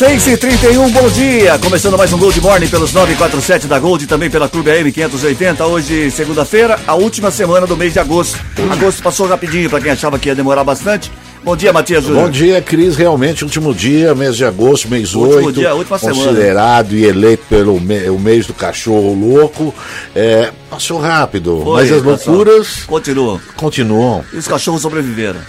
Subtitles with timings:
[0.00, 1.58] Seis e trinta e um, bom dia!
[1.58, 5.66] Começando mais um Gold Morning pelos 947 da Gold e também pela Clube AM 580.
[5.66, 8.38] Hoje, segunda-feira, a última semana do mês de agosto.
[8.72, 11.12] Agosto passou rapidinho para quem achava que ia demorar bastante.
[11.44, 12.24] Bom dia, Matias Júnior.
[12.24, 12.96] Bom dia, Cris.
[12.96, 15.60] Realmente, último dia, mês de agosto, mês Último 8.
[15.60, 16.16] dia, última semana.
[16.18, 19.74] Considerado e eleito pelo me- o mês do cachorro louco.
[20.16, 23.38] É, passou rápido, Foi, mas as loucuras Continua.
[23.54, 24.24] continuam.
[24.32, 25.40] E os cachorros sobreviveram.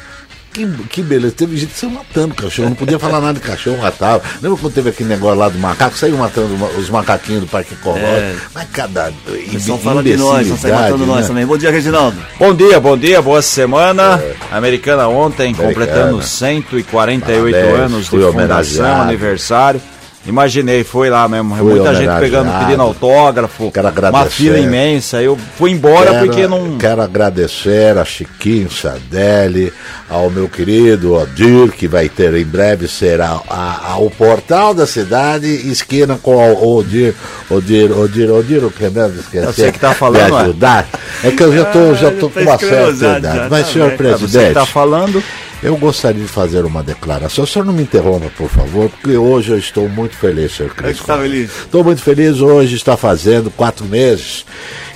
[0.54, 1.34] Que, que beleza.
[1.34, 2.70] Teve gente saiu matando cachorro.
[2.70, 4.22] Não podia falar nada de cachorro, matava.
[4.41, 5.98] Lembra quando teve aquele negócio lá do macaco?
[5.98, 8.08] Saiu matando os macaquinhos do Parque Ecológico.
[8.08, 8.36] É.
[8.54, 9.14] Mas cada.
[9.52, 11.27] Pessoal fala de nós, não sai matando nós né?
[11.27, 11.46] também.
[11.46, 12.18] Bom dia, Reginaldo.
[12.38, 14.22] Bom dia, bom dia, boa semana.
[14.52, 15.70] Americana ontem, Americana.
[15.70, 19.82] completando 148 Parabéns, anos de fundação, aniversário.
[20.24, 24.30] Imaginei, foi lá mesmo, Fui muita gente pegando, pedindo autógrafo, Quero uma agradecer.
[24.30, 25.20] fila imensa.
[25.20, 26.77] Eu fui embora Quero- porque não.
[26.77, 29.74] Quero agradecer a Chiquinho Sadelli,
[30.08, 34.86] ao meu querido Odir, que vai ter em breve será a, a- o portal da
[34.86, 37.16] cidade, esquina com o Odir,
[37.49, 39.44] Odir, Odir, Odir, o que mesmo esqueci.
[39.46, 40.42] Eu sei que tá falando, Me é.
[40.42, 40.88] ajudar.
[41.24, 43.48] É que eu já tô, já tô Ah, com uma tá certa idade.
[43.49, 43.86] Mas, tá senhor.
[43.88, 45.24] É você que presidente, tá falando.
[45.63, 47.43] Eu gostaria de fazer uma declaração.
[47.43, 50.81] O senhor não me interrompa, por favor, porque hoje eu estou muito feliz, senhor É
[50.81, 50.99] Cris.
[50.99, 51.51] que tá feliz.
[51.51, 54.45] Estou muito feliz hoje, está fazendo quatro meses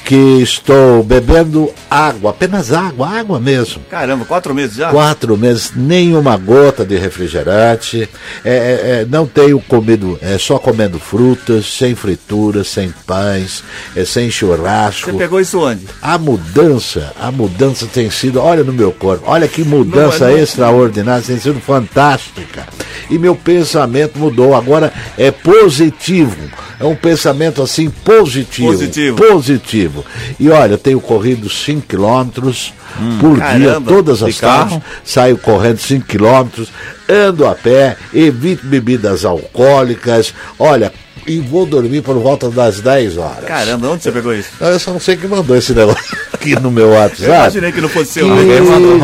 [0.06, 3.81] que estou bebendo água, apenas água, água mesmo.
[3.89, 4.92] Caramba, quatro meses já?
[4.92, 8.08] Quatro meses, nenhuma gota de refrigerante,
[8.44, 13.64] é, é, é, não tenho comido, é só comendo frutas, sem frituras, sem pães,
[13.95, 15.09] é, sem churrasco.
[15.12, 15.88] Você pegou isso onde?
[16.00, 20.40] A mudança, a mudança tem sido, olha no meu corpo, olha que mudança Não, não-
[20.40, 22.67] extraordinária, tem sido fantástica.
[23.09, 26.38] E meu pensamento mudou, agora é positivo.
[26.79, 28.68] É um pensamento assim positivo.
[28.68, 29.16] Positivo.
[29.16, 29.94] Positivo.
[30.39, 32.73] E olha, eu tenho corrido 5 quilômetros
[33.19, 34.79] por dia, Caramba, todas de as tardes.
[35.03, 36.69] Saio correndo 5 quilômetros,
[37.07, 40.34] ando a pé, evito bebidas alcoólicas.
[40.57, 40.91] Olha,
[41.28, 43.46] e vou dormir por volta das 10 horas.
[43.46, 44.50] Caramba, onde você pegou isso?
[44.59, 46.03] Eu só não sei quem mandou esse negócio
[46.34, 47.26] aqui no meu Eu WhatsApp.
[47.31, 48.26] imaginei que não fosse seu.
[48.28, 48.59] Que né?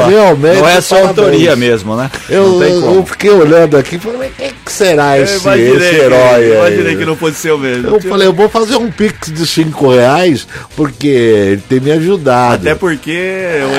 [0.08, 0.58] realmente.
[0.60, 1.20] Não é sua parabéns.
[1.20, 2.12] autoria mesmo, né?
[2.30, 2.96] Eu, não tem como.
[2.96, 5.96] eu fiquei olhando aqui e falei, mas quem que será Eu esse, imaginei, esse que-
[5.96, 6.52] herói aí?
[6.58, 7.88] imaginei que não fosse seu mesmo.
[7.88, 12.68] Eu falei, eu vou fazer um pix de 5 reais, porque ele tem me ajudado.
[12.68, 13.18] Até porque,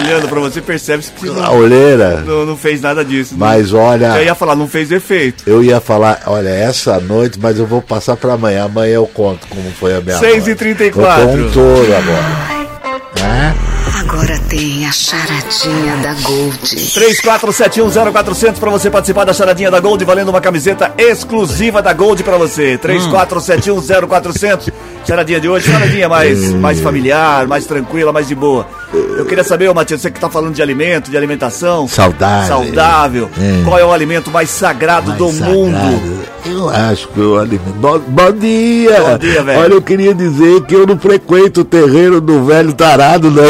[0.03, 2.23] olhando pra você, percebe-se que A não, olheira.
[2.27, 3.35] não, não fez nada disso.
[3.37, 5.45] Mas olha, Eu ia falar, não fez efeito.
[5.47, 8.65] eu ia falar, olha, essa noite, mas eu vou passar pra amanhã.
[8.65, 10.55] Amanhã eu conto como foi a minha 6 e noite.
[10.55, 11.23] 34.
[11.23, 12.63] Eu tô um touro agora.
[13.21, 13.53] É?
[14.01, 16.59] Agora tem a charadinha da Gold.
[16.61, 22.37] 34710400 para você participar da charadinha da Gold, valendo uma camiseta exclusiva da Gold para
[22.39, 22.79] você.
[22.79, 24.73] 34710400.
[25.07, 28.67] Charadinha de hoje, charadinha mais, mais familiar, mais tranquila, mais de boa.
[28.93, 31.89] Eu queria saber, ô Matias, você que tá falando de alimento, de alimentação.
[31.89, 32.49] Saudável.
[32.49, 33.31] Saudável.
[33.39, 33.65] É.
[33.65, 35.53] Qual é o alimento mais sagrado Mais do sagrado.
[35.53, 36.22] mundo?
[36.45, 37.73] Eu acho que o alimento.
[37.77, 39.01] Bom, bom dia!
[39.01, 39.61] Bom dia, velho.
[39.61, 43.45] Olha, eu queria dizer que eu não frequento o terreiro do velho tarado, não.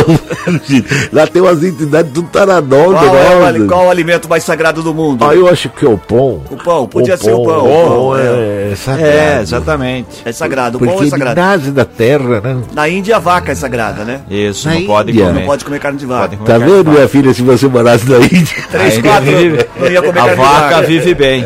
[1.13, 3.67] Lá tem umas entidades tudo taradonda, Qual é, o, né?
[3.67, 5.25] qual é o alimento mais sagrado do mundo?
[5.25, 6.43] Ah, eu acho que é o pão.
[6.51, 7.65] O pão, podia ser o pão.
[7.65, 9.07] O O pão pão, é, é sagrado.
[9.11, 10.09] É, exatamente.
[10.27, 11.41] É sagrado, o pão Porque é ele sagrado.
[11.41, 12.57] nasce da terra, né?
[12.75, 14.21] Na Índia a vaca é sagrada, né?
[14.31, 15.27] Isso, Na não pode Índia.
[15.27, 15.41] comer.
[15.41, 16.23] Não pode comer carne de vaca.
[16.29, 16.91] Pode comer Tá vendo, vaca.
[16.91, 18.57] minha filha, se você morasse na Índia?
[18.71, 21.43] 3, Ainda 4, vive- não ia comer A carne de vaca vive bem.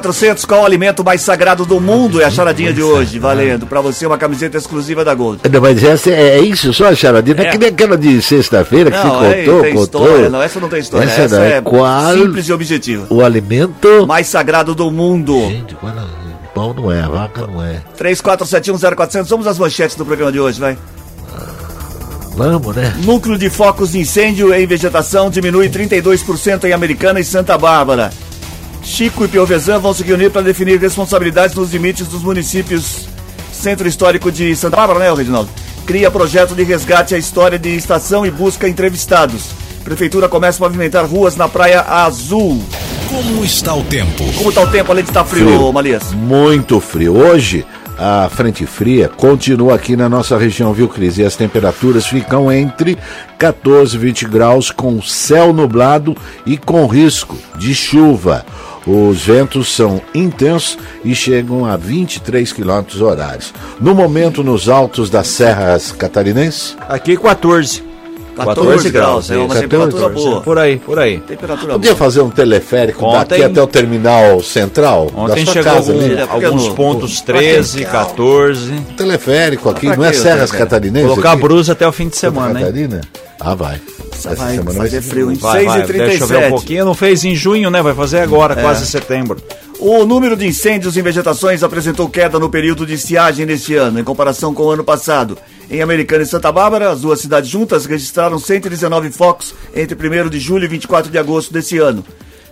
[0.00, 2.20] 34710400, qual o alimento mais sagrado do mundo?
[2.20, 3.66] É a charadinha de hoje, valendo.
[3.66, 5.40] Pra você uma camiseta exclusiva da Gold.
[5.50, 7.36] Não, mas essa é, é isso só, charadinha?
[7.36, 7.50] Não é, É.
[7.50, 10.02] que nem aquela de sexta-feira que Não, você é, contou, tem contou.
[10.06, 10.28] história.
[10.30, 11.04] Não, essa não tem história.
[11.06, 13.06] Essa Essa, não, é é qual- simples e objetiva.
[13.10, 14.06] O alimento...
[14.06, 15.38] Mais sagrado do mundo.
[15.48, 16.24] Gente, qual é?
[16.54, 17.82] Pão não é, a vaca não é.
[17.98, 20.78] 34710400, vamos às manchetes do programa de hoje, vai.
[22.36, 22.92] Vamos, né?
[23.04, 28.12] Núcleo de focos de incêndio em vegetação diminui 32% em Americana e Santa Bárbara.
[28.84, 33.08] Chico e Piovesan vão se reunir para definir responsabilidades nos limites dos municípios
[33.50, 35.48] Centro Histórico de Santa Bárbara, né, Reginaldo?
[35.86, 39.50] Cria projeto de resgate à história de estação e busca entrevistados.
[39.82, 42.62] Prefeitura começa a pavimentar ruas na Praia Azul.
[43.08, 44.22] Como está o tempo?
[44.36, 45.72] Como tá o tempo, além de estar frio, Frio.
[45.72, 46.12] Malias?
[46.12, 47.16] Muito frio.
[47.16, 47.66] Hoje,
[47.98, 51.18] a frente fria continua aqui na nossa região, viu, Cris?
[51.18, 52.98] E as temperaturas ficam entre
[53.38, 58.44] 14 e 20 graus, com céu nublado e com risco de chuva.
[58.86, 63.54] Os ventos são intensos e chegam a 23 quilômetros horários.
[63.80, 67.93] No momento, nos altos das serras catarinenses, Aqui 14.
[68.34, 69.60] 14 graus, é uma isso.
[69.62, 70.40] temperatura 14, boa.
[70.42, 71.18] Por aí, por aí.
[71.20, 71.98] Temperatura Podia boa.
[71.98, 76.04] fazer um teleférico Ontem- daqui até o terminal central Ontem da sua chegou casa algum-
[76.04, 76.14] ali.
[76.14, 76.26] né?
[76.26, 78.72] Porque alguns no- pontos pra 13, quem- 14.
[78.96, 80.50] Teleférico aqui, não é Serras?
[80.50, 81.08] Catarinenses?
[81.08, 81.42] Colocar aqui?
[81.42, 82.66] brusa até o fim de semana, hein?
[83.44, 83.80] Ah, vai.
[84.10, 85.36] Essa vai semana fazer ser frio, hein?
[85.38, 86.48] Vai, vai, deixa eu ver um 6h37.
[86.48, 86.84] pouquinho.
[86.86, 87.82] Não fez em junho, né?
[87.82, 89.36] Vai fazer agora, quase setembro.
[89.78, 94.04] O número de incêndios em vegetações apresentou queda no período de estiagem neste ano, em
[94.04, 95.36] comparação com o ano passado.
[95.70, 100.38] Em Americana e Santa Bárbara, as duas cidades juntas registraram 119 focos entre 1 de
[100.38, 102.02] julho e 24 de agosto desse ano.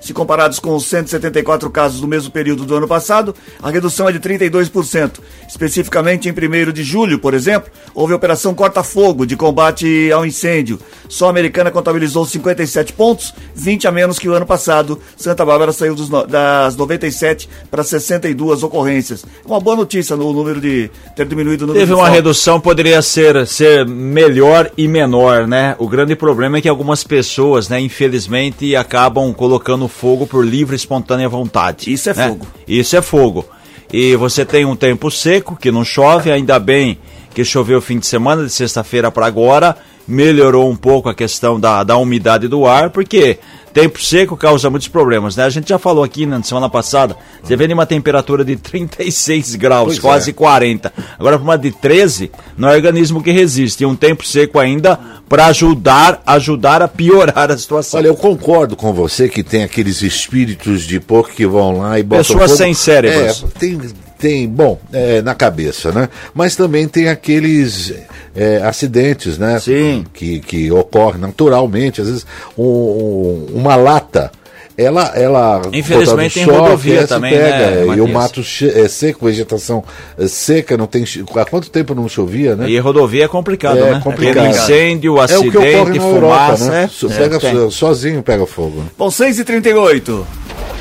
[0.02, 3.32] Se comparados com os 174 casos do mesmo período do ano passado,
[3.62, 5.20] a redução é de 32%.
[5.48, 10.80] Especificamente em 1 de julho, por exemplo, houve a Operação Corta-Fogo de combate ao incêndio.
[11.08, 14.98] Só a Americana contabilizou 57 pontos, 20 a menos que o ano passado.
[15.16, 19.24] Santa Bárbara saiu dos das 97 para 62 ocorrências.
[19.46, 23.00] Uma boa notícia no número de ter diminuído o número Teve de uma redução, poderia
[23.02, 25.76] ser, ser melhor e menor, né?
[25.78, 30.76] O grande problema é que algumas pessoas, né, infelizmente, acabam colocando fogo por livre e
[30.76, 31.92] espontânea vontade.
[31.92, 32.28] Isso é né?
[32.28, 32.46] fogo.
[32.66, 33.44] Isso é fogo.
[33.92, 36.98] E você tem um tempo seco, que não chove, ainda bem
[37.34, 39.76] que choveu o fim de semana, de sexta-feira para agora,
[40.06, 43.38] melhorou um pouco a questão da, da umidade do ar, porque
[43.72, 45.44] tempo seco causa muitos problemas, né?
[45.44, 49.86] A gente já falou aqui na semana passada, você vê uma temperatura de 36 graus,
[49.86, 50.32] Pois quase é.
[50.32, 50.92] 40.
[51.18, 53.82] Agora, para uma de 13, não é organismo que resiste.
[53.82, 57.98] E um tempo seco ainda para ajudar, ajudar a piorar a situação.
[57.98, 62.02] Olha, eu concordo com você que tem aqueles espíritos de porco que vão lá e
[62.02, 62.56] botam Pessoas fogo.
[62.58, 63.44] sem cérebros.
[63.44, 63.80] É, tem,
[64.22, 66.08] tem bom, é, na cabeça, né?
[66.32, 67.92] Mas também tem aqueles
[68.36, 69.58] é, acidentes, né?
[69.58, 70.04] Sim.
[70.14, 72.00] Que, que ocorrem naturalmente.
[72.00, 72.26] Às vezes,
[72.56, 74.30] um- um- uma lata.
[74.74, 78.40] Ela, ela Infelizmente, botando em rodovia também, pega, né, E o mato
[78.74, 79.84] é seco, vegetação
[80.18, 81.04] é, seca, não tem.
[81.36, 82.70] Há quanto tempo não chovia, né?
[82.70, 84.00] E rodovia é complicado, É né?
[84.02, 84.46] complicado.
[84.46, 86.70] Aquele incêndio, É o que ocorre acidente, na Europa, fumaça.
[86.70, 86.84] né?
[86.84, 86.88] é.
[86.88, 87.52] So- É, pega tem.
[87.54, 88.82] so- sozinho pega fogo.
[88.96, 90.24] Bom, 6h38.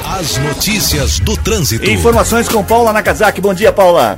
[0.05, 1.89] As notícias do trânsito.
[1.89, 3.39] Informações com Paula Nakazaki.
[3.39, 4.17] Bom dia, Paula.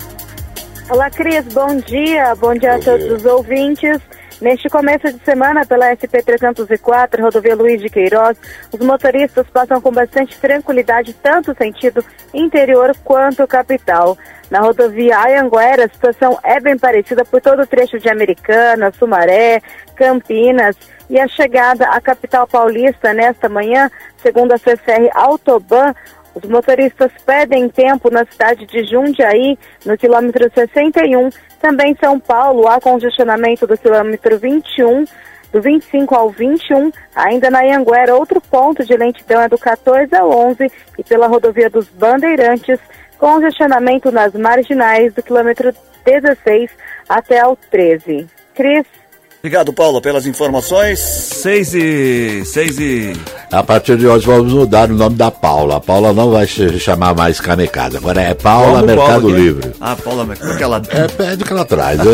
[0.89, 1.45] Olá, Cris.
[1.53, 2.33] Bom dia.
[2.35, 4.00] Bom dia a todos os ouvintes.
[4.41, 8.38] Neste começo de semana, pela SP-304, rodovia Luiz de Queiroz,
[8.74, 12.03] os motoristas passam com bastante tranquilidade, tanto sentido
[12.33, 14.18] interior quanto capital.
[14.51, 19.62] Na rodovia Ayanguera, a situação é bem parecida por todo o trecho de Americana, Sumaré,
[19.95, 20.75] Campinas
[21.09, 23.89] e a chegada à capital paulista nesta manhã,
[24.24, 25.94] segundo a CCR Autoban,
[26.34, 31.30] os motoristas pedem tempo na cidade de Jundiaí, no quilômetro 61.
[31.62, 35.06] Também em São Paulo, há congestionamento do quilômetro 21,
[35.52, 36.92] do 25 ao 21.
[37.16, 40.72] Ainda na Anhanguera, outro ponto de lentidão é do 14 ao 11.
[40.98, 42.80] E pela rodovia dos Bandeirantes,
[43.20, 45.72] congestionamento nas marginais do quilômetro
[46.04, 46.72] 16
[47.08, 48.28] até o 13.
[48.56, 49.02] Cris?
[49.45, 51.00] Obrigado, Paula, pelas informações.
[51.01, 52.44] 6 e.
[52.45, 53.13] 6 e.
[53.51, 55.75] A partir de hoje vamos mudar o nome da Paula.
[55.75, 57.98] A Paula não vai se chamar mais Kamikaze.
[57.98, 59.38] Agora é Paula Como Mercado Paula, que é?
[59.44, 59.72] Livre.
[59.81, 60.81] Ah, Paula, aquela.
[60.88, 62.00] É, pede o que ela traz.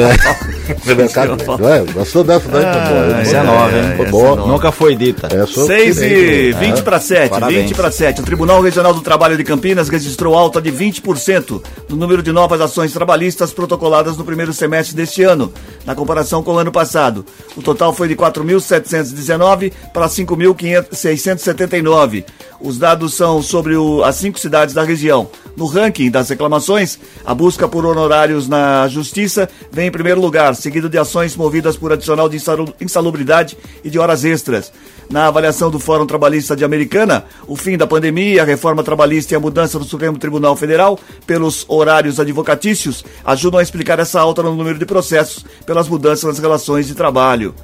[0.90, 0.94] É.
[0.96, 1.66] Mercado Livre.
[1.66, 2.64] É, gostou dessa daí?
[2.64, 2.72] Tá.
[3.18, 3.84] Ah, Essa é É, nova, hein?
[3.94, 4.36] essa é boa.
[4.36, 4.52] nova.
[4.52, 5.28] Nunca foi dita.
[5.32, 6.60] É, 6 e né?
[6.60, 7.62] 20 para 7, Parabéns.
[7.70, 8.22] 20 para 7.
[8.22, 12.60] O Tribunal Regional do Trabalho de Campinas registrou alta de 20% no número de novas
[12.60, 15.54] ações trabalhistas protocoladas no primeiro semestre deste ano,
[15.86, 17.19] na comparação com o ano passado.
[17.56, 22.24] O total foi de 4.719 para 5.679.
[22.60, 25.29] Os dados são sobre o- as cinco cidades da região.
[25.56, 30.89] No ranking das reclamações, a busca por honorários na Justiça vem em primeiro lugar, seguido
[30.89, 34.72] de ações movidas por adicional de insalu- insalubridade e de horas extras.
[35.10, 39.36] Na avaliação do Fórum Trabalhista de Americana, o fim da pandemia, a reforma trabalhista e
[39.36, 44.56] a mudança do Supremo Tribunal Federal pelos horários advocatícios ajudam a explicar essa alta no
[44.56, 47.56] número de processos pelas mudanças nas relações de trabalho.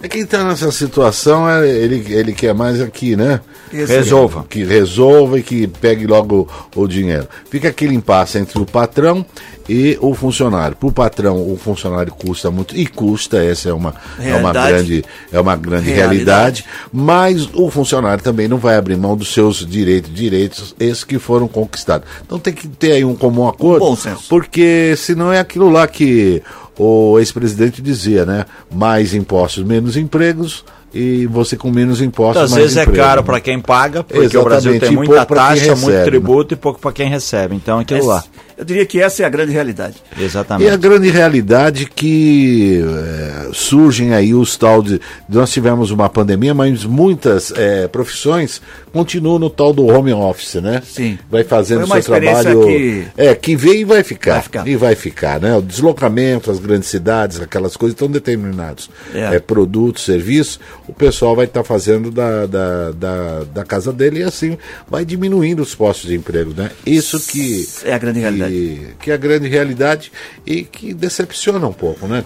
[0.00, 3.40] É quem está nessa situação, é, ele, ele quer mais aqui, né?
[3.72, 4.46] Resolva.
[4.48, 7.26] Que resolva e que pegue logo o, o dinheiro.
[7.50, 9.26] Fica aquele impasse entre o patrão
[9.68, 10.76] e o funcionário.
[10.76, 15.04] Para o patrão, o funcionário custa muito, e custa, essa é uma, é uma grande,
[15.32, 16.62] é uma grande Realidade.
[16.62, 21.18] realidade, mas o funcionário também não vai abrir mão dos seus direitos, direitos esses que
[21.18, 22.08] foram conquistados.
[22.24, 24.24] Então tem que ter aí um comum acordo, Bom senso.
[24.28, 26.40] porque senão é aquilo lá que
[26.78, 28.46] o ex-presidente dizia, né?
[28.72, 33.26] Mais impostos, menos empregos, e você com menos impostos, mais vezes é emprego, caro né?
[33.26, 36.80] para quem paga, porque o Exatamente, Brasil tem muita taxa, muito recebe, tributo e pouco
[36.80, 37.54] para quem recebe.
[37.54, 38.24] Então, aquilo lá.
[38.58, 39.94] Eu diria que essa é a grande realidade.
[40.18, 40.66] Exatamente.
[40.68, 45.00] E a grande realidade que é, surgem aí os tal de.
[45.28, 48.60] Nós tivemos uma pandemia, mas muitas é, profissões
[48.92, 50.82] continuam no tal do home office, né?
[50.84, 51.16] Sim.
[51.30, 52.66] Vai fazendo Foi uma seu trabalho.
[52.66, 54.32] que- É, que vem e vai ficar.
[54.32, 54.66] Vai ficar.
[54.68, 55.56] E vai ficar, né?
[55.56, 58.90] O deslocamento, as grandes cidades, aquelas coisas estão determinados.
[59.14, 59.36] É.
[59.36, 64.22] É, produtos, serviços, o pessoal vai estar fazendo da, da, da, da casa dele e
[64.24, 64.58] assim
[64.90, 66.70] vai diminuindo os postos de emprego, né?
[66.84, 68.47] Isso que É a grande realidade.
[68.48, 70.12] Que, que é a grande realidade
[70.46, 72.22] e que decepciona um pouco, né?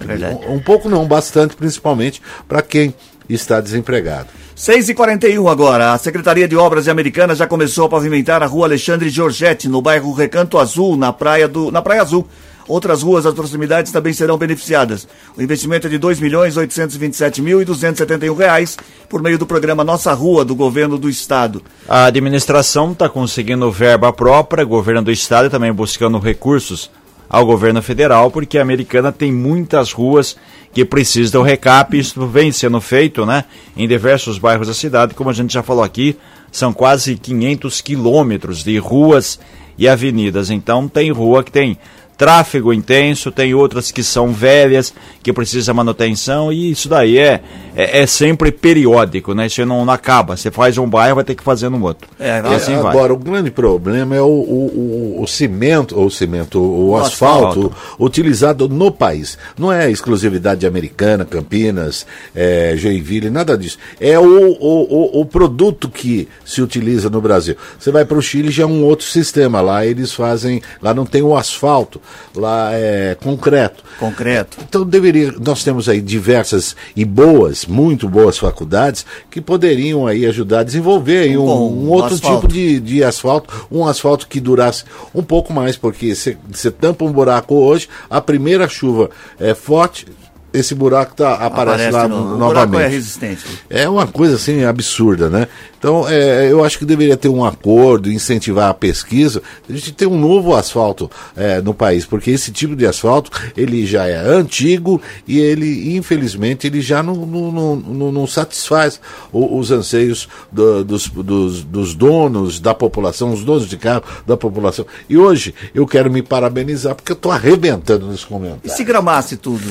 [0.49, 2.95] Um, um pouco não, bastante, principalmente para quem
[3.29, 4.29] está desempregado.
[4.55, 5.93] 6 e 41 agora.
[5.93, 9.81] A Secretaria de Obras de Americana já começou a pavimentar a rua Alexandre Giorgetti, no
[9.81, 12.29] bairro Recanto Azul, na Praia, do, na praia Azul.
[12.69, 15.07] Outras ruas das proximidades também serão beneficiadas.
[15.37, 18.77] O investimento é de R$ 2 milhões 827 mil e 271 reais
[19.09, 21.63] por meio do programa Nossa Rua, do governo do estado.
[21.89, 26.91] A administração está conseguindo verba própria, governo do estado também buscando recursos
[27.33, 30.37] ao governo federal, porque a americana tem muitas ruas
[30.75, 35.31] que precisam do recap, isso vem sendo feito né, em diversos bairros da cidade, como
[35.31, 36.15] a gente já falou aqui,
[36.51, 39.41] são quase 500 quilômetros de ruas
[39.79, 41.79] e avenidas, então tem rua que tem
[42.17, 44.93] tráfego intenso, tem outras que são velhas,
[45.23, 47.41] que precisa manutenção, e isso daí é,
[47.75, 49.47] é, é sempre periódico, né?
[49.47, 50.37] Isso não, não acaba.
[50.37, 52.09] Você faz um bairro, vai ter que fazer no outro.
[52.19, 52.93] É, assim vai.
[52.93, 57.67] Agora, o grande problema é o, o, o, o cimento, ou cimento, o, O asfalto,
[57.67, 57.77] asfalto.
[57.99, 59.39] utilizado no país.
[59.59, 63.79] Não é exclusividade americana, Campinas, é, Joinville, nada disso.
[64.01, 67.57] É o, o, o, o produto que se utiliza no Brasil.
[67.79, 69.61] Você vai para o Chile, já é um outro sistema.
[69.61, 72.01] Lá eles fazem, lá não tem o asfalto,
[72.35, 73.85] lá é concreto.
[73.99, 74.59] Concreto.
[74.69, 80.61] Então deveria, nós temos aí diversas e boas, muito boas faculdades que poderiam aí ajudar
[80.61, 82.47] a desenvolver aí um, bom um outro asfalto.
[82.47, 87.13] tipo de, de asfalto, um asfalto que durasse um pouco mais, porque você tampa um
[87.13, 90.07] buraco hoje, a primeira chuva é forte,
[90.53, 92.83] esse buraco tá, aparece, lá no, no- o novamente.
[92.83, 93.45] é resistente.
[93.71, 95.49] É uma coisa assim absurda, né?
[95.79, 100.07] Então, é, eu acho que deveria ter um acordo, incentivar a pesquisa, a gente ter
[100.07, 105.03] um novo asfalto é, no país, porque esse tipo de asfalto ele já é antigo
[105.27, 109.01] e ele, infelizmente, ele já não, não, não, não- satisfaz
[109.33, 114.37] o- os anseios do- dos, dos, dos donos da população, os donos de carro da
[114.37, 114.87] população.
[115.09, 118.69] E hoje eu quero me parabenizar porque eu estou arrebentando nesse E momento.
[118.69, 119.63] se gramasse tudo?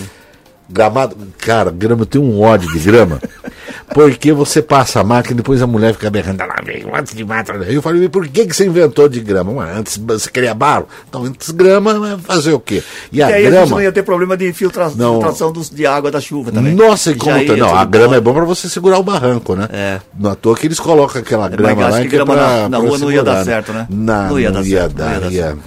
[0.69, 3.19] Gramado, cara, grama, eu tenho um ódio de grama.
[3.93, 7.13] Porque você passa a máquina e depois a mulher fica berrando, "Ah, lá vem, antes
[7.13, 7.51] de mata.
[7.53, 9.51] Aí eu falei, por que, que você inventou de grama?
[9.51, 10.87] Ué, antes você queria barro?
[11.09, 12.81] Então, antes grama, vai fazer o quê?
[13.11, 13.67] E E a aí a gente grama.
[13.71, 15.15] não ia ter problema de filtra Não.
[15.15, 16.73] filtração dos, de água da chuva também.
[16.73, 17.55] Nossa, e como tá?
[17.57, 18.17] Não, a grama embora.
[18.17, 19.67] é bom pra você segurar o barranco, né?
[19.73, 19.99] É.
[20.17, 22.33] Não à toa que eles colocam aquela mas grama acho lá que que é grama
[22.33, 23.87] pra, na- na pra rua não ia dar segurar, certo, né?
[23.89, 25.59] Não, Não ia dar ia certo, não ia dar, dar ia- certo.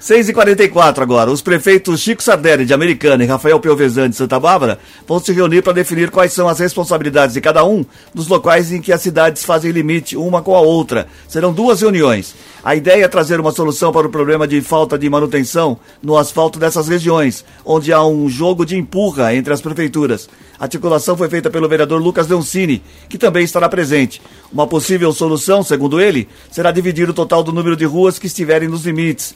[0.00, 1.30] 6h44 agora.
[1.30, 5.60] Os prefeitos Chico Sardelli, de Americana, e Rafael Piovesan, de Santa Bárbara, vão se reunir
[5.60, 9.44] para definir quais são as responsabilidades de cada um dos locais em que as cidades
[9.44, 11.06] fazem limite uma com a outra.
[11.28, 12.34] Serão duas reuniões.
[12.64, 16.58] A ideia é trazer uma solução para o problema de falta de manutenção no asfalto
[16.58, 20.30] dessas regiões, onde há um jogo de empurra entre as prefeituras.
[20.58, 24.22] A articulação foi feita pelo vereador Lucas Leoncini, que também estará presente.
[24.50, 28.68] Uma possível solução, segundo ele, será dividir o total do número de ruas que estiverem
[28.68, 29.34] nos limites.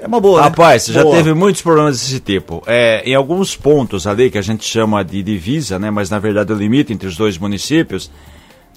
[0.00, 0.48] É uma boa, né?
[0.48, 1.14] Rapaz, você já Boa.
[1.14, 2.62] teve muitos problemas desse tipo.
[2.66, 6.50] É, em alguns pontos ali que a gente chama de divisa, né, mas na verdade
[6.50, 8.10] é o limite entre os dois municípios,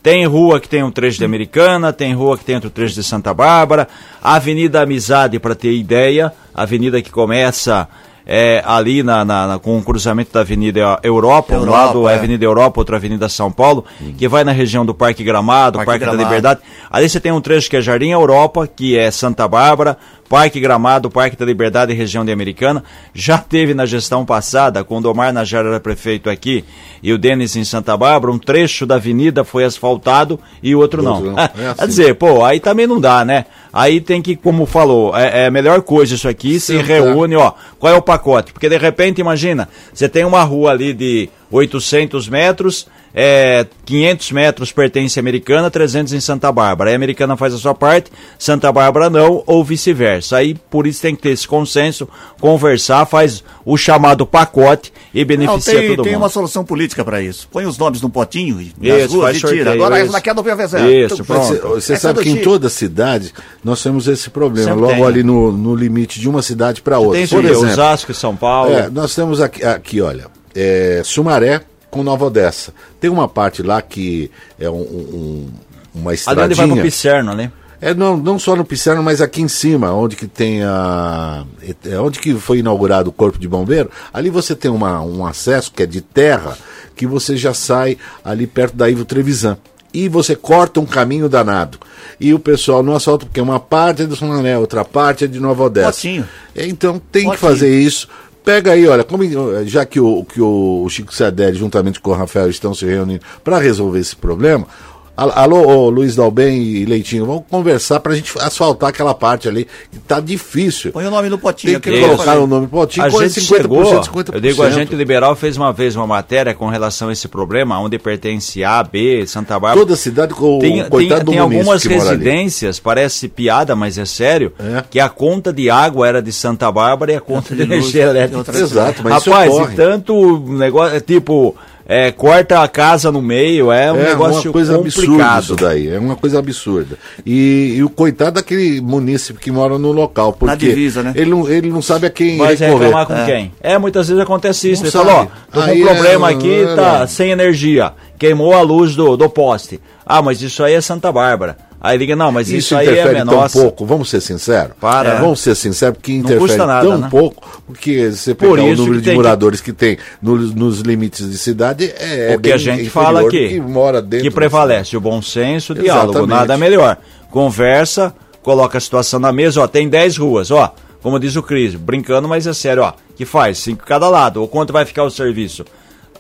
[0.01, 3.03] tem rua que tem um trecho de Americana, tem rua que tem outro trecho de
[3.03, 3.88] Santa Bárbara,
[4.22, 7.88] a Avenida Amizade, para ter ideia, avenida que começa
[8.25, 12.13] é, ali na, na- na- com o cruzamento da Avenida Europa, um Europa, lado é
[12.13, 12.15] é.
[12.18, 13.84] Avenida Europa, outro Avenida São Paulo,
[14.18, 16.30] que vai na região do Parque Gramado, Parque Parque, da Gramado.
[16.30, 16.60] Liberdade.
[16.89, 19.98] Ali você tem um trecho que é Jardim Europa, que é Santa Bárbara,
[20.30, 22.84] Parque Gramado, Parque da Liberdade e região de Americana.
[23.13, 26.63] Já teve na gestão passada, quando o Omar Najar era prefeito aqui
[27.03, 31.03] e o Denis em Santa Bárbara, um trecho da avenida foi asfaltado e o outro
[31.03, 31.15] não.
[31.15, 31.38] Outro não.
[31.63, 31.80] É assim.
[31.80, 33.46] Quer dizer, pô, aí também não dá, né?
[33.74, 36.86] Aí tem que, como falou, é, é a melhor coisa isso aqui, se Sentar.
[36.86, 38.53] reúne, ó, qual é o pacote?
[38.53, 44.72] Porque de repente, imagina, você tem uma rua ali de 800 metros, é, 500 metros
[44.72, 46.89] pertence à Americana, 300 em Santa Bárbara.
[46.89, 50.38] Aí a Americana faz a sua parte, Santa Bárbara não, ou vice-versa.
[50.38, 52.10] Aí por isso tem que ter esse consenso,
[52.41, 56.24] conversar, faz o chamado pacote e Não, beneficia tem, todo tem mundo.
[56.24, 57.48] uma solução política para isso.
[57.51, 59.74] Põe os nomes num potinho e Isso, nas ruas faz e tira.
[59.74, 60.05] Agora isso.
[60.05, 60.89] essa daqui é do Piovesan.
[60.89, 61.48] Isso, Tudo pronto.
[61.48, 63.31] Você, você é sabe que em toda cidade
[63.63, 65.05] nós temos esse problema, Sempre logo tem.
[65.05, 67.13] ali no, no limite de uma cidade para outra.
[67.13, 68.74] Tem isso Por exemplo, Osasco e São Paulo.
[68.74, 72.74] É, nós temos aqui, aqui olha, é, Sumaré com Nova Odessa.
[73.00, 74.29] Tem uma parte lá que
[74.60, 75.50] é um- um-
[75.95, 76.81] uma ali onde vai estradinha.
[76.83, 77.51] Picerno, né?
[77.79, 81.43] É não, não só no Pisciano, mas aqui em cima, onde que tem a.
[81.86, 85.69] é Onde que foi inaugurado o Corpo de Bombeiro, ali você tem uma, um acesso
[85.72, 86.57] que é de terra,
[86.95, 89.57] que você já sai ali perto da Ivo Trevisan.
[89.93, 91.77] E você corta um caminho danado.
[92.19, 95.39] E o pessoal não asfalta, porque uma parte é do Sonané, outra parte é de
[95.39, 95.91] Nova Odessa.
[95.91, 96.27] Potinho.
[96.55, 98.07] Então tem que fazer isso.
[98.43, 99.23] Pega aí, olha, como-
[99.65, 103.57] já que o, que o Chico Sardelli, juntamente com o Rafael, estão se reunindo para
[103.57, 104.67] resolver esse problema.
[105.15, 109.48] Al- Alô, ô, Luiz Dalben e Leitinho, vamos conversar para a gente asfaltar aquela parte
[109.48, 110.91] ali, que tá difícil.
[110.91, 111.79] Põe o nome no potinho.
[111.79, 114.34] Tem que colocar o nome potinho A gente 50%, chegou, 50%.
[114.34, 117.79] eu digo, a gente liberal fez uma vez uma matéria com relação a esse problema,
[117.79, 119.79] onde pertence A, B, Santa Bárbara.
[119.79, 124.05] Toda cidade com Tem, o coitado tem, do tem algumas residências, parece piada, mas é
[124.05, 124.84] sério, É.
[124.89, 128.10] que a conta de água era de Santa Bárbara e a conta de energia de
[128.10, 128.58] elétrica.
[128.58, 129.74] Exato, mas isso Rapaz, ocorre.
[129.74, 134.53] e tanto negócio, tipo, é, corta a casa no meio, é um É negócio uma
[134.53, 135.43] coisa absurda complicado.
[135.43, 136.97] isso daí, é uma coisa absurda.
[137.25, 141.11] E, e o coitado daquele munícipe que mora no local, porque Na divisa, né?
[141.15, 142.85] ele, não, ele não sabe a quem Vai recorrer.
[142.85, 143.51] reclamar com quem?
[143.61, 144.81] É, muitas vezes acontece isso.
[144.83, 145.05] Não Ele sabe.
[145.09, 147.91] falou, ó, tô com Aí um problema é- aqui, é, tá sem energia.
[148.17, 149.81] Queimou a luz do, do poste.
[150.05, 151.57] Ah, mas isso aí é Santa Bárbara.
[151.83, 154.71] Aí liga, não, mas isso, Isso aí é tão Nossa, pouco, vamos ser sinceros?
[154.79, 155.15] Para.
[155.19, 157.07] Vamos ser sinceros, porque interfere nada, tão né?
[157.11, 160.55] pouco, porque você Por pegar o isso número de tem que- moradores que, tem nos,
[160.55, 164.23] nos limites de cidade é, é o que a gente fala aqui, que mora dentro
[164.29, 166.97] que prevalece o bom senso, o diálogo, nada melhor.
[167.29, 171.75] Conversa, coloca a situação na mesa, ó, tem 10 ruas, ó, como diz o Cris,
[171.75, 173.57] brincando, mas é sério, ó, que faz?
[173.57, 175.65] Cinco cada lado, ou quanto vai ficar o serviço?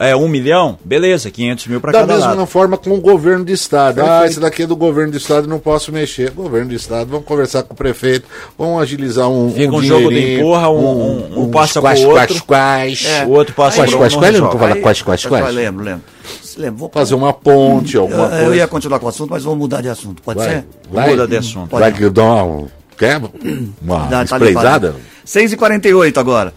[0.09, 0.77] É um milhão?
[0.83, 2.45] Beleza, 500 mil para Da cada mesma lado.
[2.45, 3.99] forma com o governo de estado.
[4.01, 4.31] Ah, Perfeito.
[4.31, 6.31] esse daqui é do governo de estado, não posso mexer.
[6.31, 8.25] Governo de estado, vamos conversar com o prefeito,
[8.57, 9.51] vamos agilizar um.
[9.51, 10.77] Fica um um jogo de empurra, um-
[11.37, 12.43] um- um passa quais, pro outro.
[12.45, 14.57] Quais, quais, O outro passa Quais, pro quais, um, quais, não não resolve.
[14.59, 15.55] fala Aí- quais, quais, quais.
[15.55, 16.03] Lembro, lembro.
[16.57, 16.77] Lembro.
[16.79, 18.43] Vou Fazer uma ponte, alguma eu, coisa.
[18.43, 20.21] eu ia continuar com o assunto, mas vamos mudar de assunto.
[20.21, 20.65] Pode Vai, ser?
[20.91, 21.09] vai.
[21.09, 21.69] Muda de assunto.
[21.71, 22.67] Vai que eu dou uma,
[22.97, 23.19] quer?
[23.81, 24.87] uma Dá- tá espreizada?
[24.89, 24.95] limpada.
[25.25, 26.53] 6h48 agora.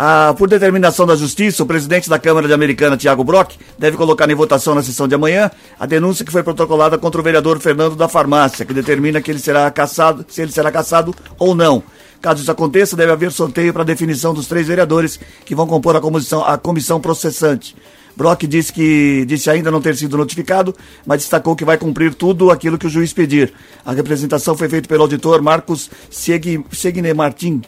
[0.00, 4.30] Ah, por determinação da Justiça, o presidente da Câmara de Americana, Tiago Brock, deve colocar
[4.30, 7.96] em votação na sessão de amanhã a denúncia que foi protocolada contra o vereador Fernando
[7.96, 11.82] da Farmácia, que determina que ele será caçado, se ele será caçado ou não.
[12.20, 15.96] Caso isso aconteça, deve haver sorteio para a definição dos três vereadores que vão compor
[15.96, 17.74] a comissão, a comissão processante.
[18.16, 22.52] Brock disse que disse ainda não ter sido notificado, mas destacou que vai cumprir tudo
[22.52, 23.52] aquilo que o juiz pedir.
[23.84, 27.62] A representação foi feita pelo auditor Marcos Segne Martin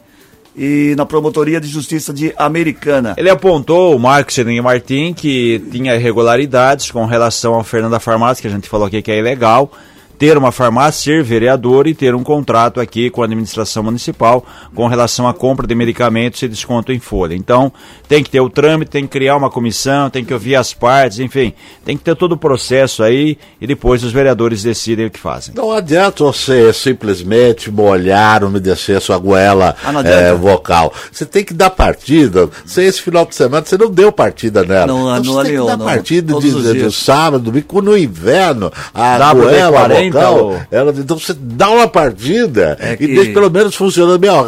[0.55, 3.15] e na Promotoria de Justiça de Americana.
[3.17, 8.41] Ele apontou o Marcos Sedinho Martim que tinha irregularidades com relação ao Fernando da Farmácia,
[8.41, 9.71] que a gente falou aqui que é ilegal,
[10.21, 14.85] ter uma farmácia, ser vereador e ter um contrato aqui com a administração municipal com
[14.85, 17.33] relação à compra de medicamentos e desconto em folha.
[17.33, 17.73] Então,
[18.07, 21.17] tem que ter o trâmite, tem que criar uma comissão, tem que ouvir as partes,
[21.17, 21.53] enfim,
[21.83, 25.55] tem que ter todo o processo aí e depois os vereadores decidem o que fazem.
[25.55, 30.93] Não adianta você simplesmente molhar, umedecer a sua goela Ah, eh, vocal.
[31.11, 32.47] Você tem que dar partida.
[32.63, 34.85] Você, esse final de semana, você não deu partida nela.
[34.85, 35.85] Não, então, não você tem que aliou, dar não.
[35.85, 36.95] partida Todos de, de, dias.
[36.95, 38.71] sábado, domingo, no inverno.
[38.93, 43.07] A Dá goela D40, vocal, ou- ela, então você dá uma partida É e que-
[43.07, 44.29] deixa pelo menos funcionando bem.
[44.29, 44.43] ó,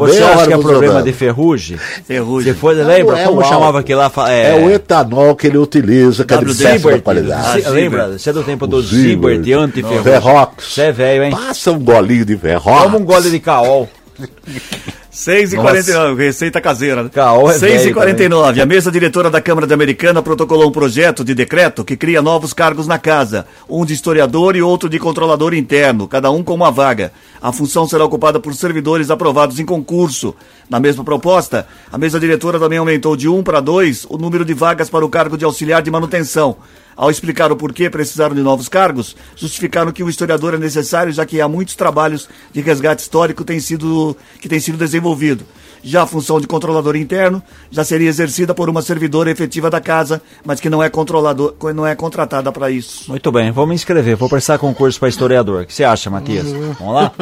[0.00, 1.78] Você meia acha hora que é problema de ferrugem?
[2.06, 2.52] Ferrugem.
[2.52, 3.18] Você foi, lembra?
[3.20, 4.10] é Como o chamava aquele lá?
[4.10, 7.62] Fa- É o etanol que ele utiliza, que é de péssima qualidade.
[7.62, 8.18] Zi- Lembra?
[8.18, 9.42] Você é do tempo do Zibert.
[9.44, 10.02] Zibert, anti-ferrugem.
[10.02, 10.64] Ferrox.
[10.74, 11.30] Você é velho, hein?
[11.30, 12.62] Passa um golinho de ferro.
[12.82, 13.88] Toma um gole de caol.
[15.16, 17.02] 6 e 49 receita caseira.
[17.02, 17.10] né?
[17.10, 20.70] Caol é 6 e velho 49 a mesa diretora da Câmara de Americana protocolou um
[20.70, 24.98] projeto de decreto que cria novos cargos na casa, um de historiador e outro de
[24.98, 27.12] controlador interno, cada um com uma vaga.
[27.46, 30.34] A função será ocupada por servidores aprovados em concurso.
[30.68, 34.52] Na mesma proposta, a mesa diretora também aumentou de 1 para 2 o número de
[34.52, 36.56] vagas para o cargo de auxiliar de manutenção.
[36.96, 41.24] Ao explicar o porquê precisaram de novos cargos, justificaram que o historiador é necessário, já
[41.24, 45.46] que há muitos trabalhos de resgate histórico sido, que têm sido desenvolvido.
[45.82, 50.20] Já a função de controlador interno já seria exercida por uma servidora efetiva da casa,
[50.44, 53.04] mas que não é, controlador, não é contratada para isso.
[53.08, 55.62] Muito bem, vou me inscrever, vou prestar concurso para historiador.
[55.62, 56.46] O que você acha, Matias?
[56.78, 57.12] Vamos lá?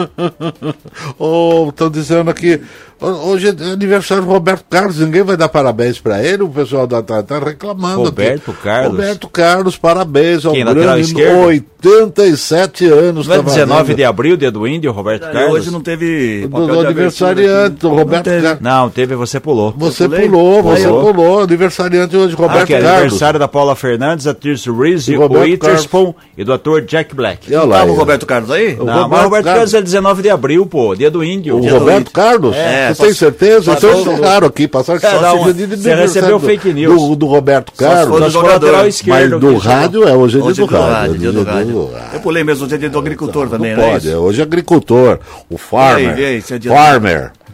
[1.18, 2.60] Ou estão dizendo aqui,
[3.00, 6.86] ho- hoje é aniversário do Roberto Carlos, ninguém vai dar parabéns para ele, o pessoal
[6.86, 8.02] da tá, reclamando.
[8.04, 8.62] Roberto aqui.
[8.62, 8.92] Carlos?
[8.92, 11.64] Roberto Carlos, parabéns ao Quem, grande, esquerdo?
[11.88, 13.26] 87 anos.
[13.26, 13.96] Não é tá 19 fazendo.
[13.96, 15.52] de abril, dia do índio, Roberto Carlos?
[15.54, 17.96] hoje não teve Do, do de aniversariante, do aqui.
[17.96, 18.42] Roberto teve.
[18.42, 18.60] Carlos.
[18.62, 19.74] Não, teve, você pulou.
[19.76, 20.28] Você pulei?
[20.28, 21.14] pulou, você Pulou.
[21.14, 23.00] pulou, aniversariante hoje, Ah, Roberto que é Carlos.
[23.00, 27.14] aniversário da Paula Fernandes, da Tirce Reese, E o Roberto Witherspoon e do ator Jack
[27.14, 27.50] Black.
[27.52, 27.94] E olha lá, Tava o.
[27.94, 28.74] Roberto Carlos aí?
[28.74, 29.54] O Não, Roberto mas o Roberto Carlos.
[29.72, 31.58] Carlos é 19 de abril, pô, dia do índio.
[31.58, 32.12] O Dia Roberto Índio.
[32.12, 32.54] Carlos?
[32.56, 33.74] É, você só- tem certeza?
[33.78, 37.00] só do- eles erraram aqui, passaram É, dá uma- dia de você recebeu fake news.
[37.08, 38.20] Do, do Roberto Só se for Carlos.
[38.20, 38.72] do jogador.
[39.06, 41.73] Mas do que rádio é hoje é dia do é rádio, dia do rádio.
[41.82, 41.92] Isso.
[41.96, 44.06] ah, Eu pulei mesmo, hoje é dia do agricultor não também, pode.
[44.08, 44.18] não é?
[44.18, 45.18] Hoje é agricultor,
[45.50, 46.14] o farmer.
[46.16, 46.72] Aí, é dia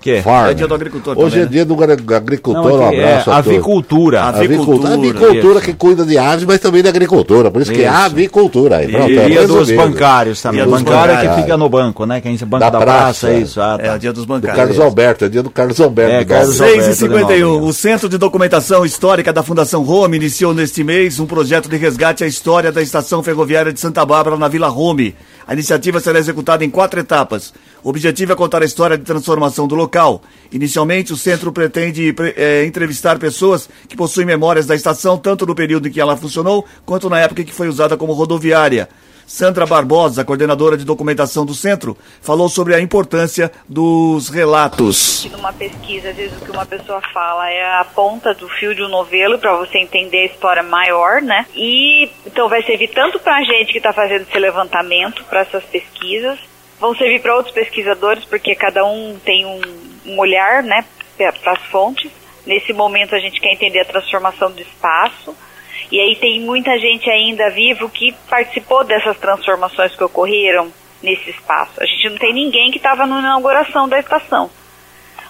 [0.01, 0.17] do- farmer.
[0.17, 0.23] quê?
[0.23, 0.51] Farmer.
[0.51, 1.51] É dia do agricultor Hoje também, é né?
[1.53, 3.49] dia do ag- agricultor, Não, um é abraço a todos.
[3.51, 4.23] avicultura.
[4.23, 5.61] Avicultura, Avicultura, isso.
[5.67, 7.51] que cuida de aves, mas também de agricultura.
[7.51, 7.95] Por isso, que é Isso.
[7.97, 8.77] avicultura.
[8.79, 10.61] Aí, pronto, E é dia dos bancários também.
[10.63, 11.35] Dia dos Bancário é bancários.
[11.37, 12.21] que fica no banco, né?
[12.21, 13.39] Quem é banco Da da, praça, praça, é.
[13.41, 13.61] isso.
[13.61, 13.95] Ah, É tá.
[13.95, 14.57] o dia dos Do bancários.
[14.57, 16.13] Carlos Alberto, é dia do Carlos Alberto.
[16.15, 17.67] É, da- Carlos 6 e Alberto 51 Denaldo.
[17.67, 22.25] O Centro de Documentação Histórica da Fundação Rome iniciou neste mês um projeto de resgate
[22.25, 25.15] à história da estação ferroviária de Santa Bárbara, na Vila Rome.
[25.51, 27.53] A iniciativa será executada em quatro etapas.
[27.83, 30.23] O objetivo é contar a história de transformação do local.
[30.53, 35.53] Inicialmente, o centro pretende pre- eh, entrevistar pessoas que possuem memórias da estação, tanto no
[35.53, 38.89] período em que ela funcionou, quanto na época em que foi usada como rodoviária.
[39.31, 45.25] Sandra Barbosa, coordenadora de documentação do centro, falou sobre a importância dos relatos.
[45.31, 48.83] numa pesquisa, às vezes o que uma pessoa fala é a ponta do fio de
[48.83, 51.47] um novelo para você entender a história maior, né?
[51.55, 55.63] E então vai servir tanto para a gente que está fazendo esse levantamento para essas
[55.63, 56.37] pesquisas,
[56.81, 59.61] vão servir para outros pesquisadores porque cada um tem um,
[60.07, 60.85] um olhar, né,
[61.17, 62.11] para as fontes.
[62.45, 65.37] Nesse momento a gente quer entender a transformação do espaço.
[65.91, 70.73] E aí tem muita gente ainda vivo que participou dessas transformações que ocorreram
[71.03, 71.83] nesse espaço.
[71.83, 74.51] A gente não tem ninguém que estava na inauguração da estação.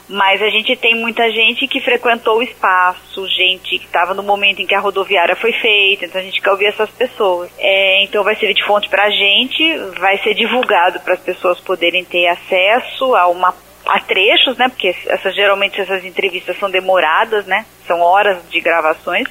[0.08, 4.60] Mas a gente tem muita gente que frequentou o espaço, gente que estava no momento
[4.60, 7.48] em que a rodoviária foi feita, então a gente quer ouvir essas pessoas.
[7.56, 11.60] É, então vai servir de fonte para a gente, vai ser divulgado para as pessoas
[11.60, 13.54] poderem ter acesso a uma
[13.86, 14.68] a trechos, né?
[14.68, 17.64] Porque essas, geralmente essas entrevistas são demoradas, né?
[17.86, 19.26] São horas de gravações,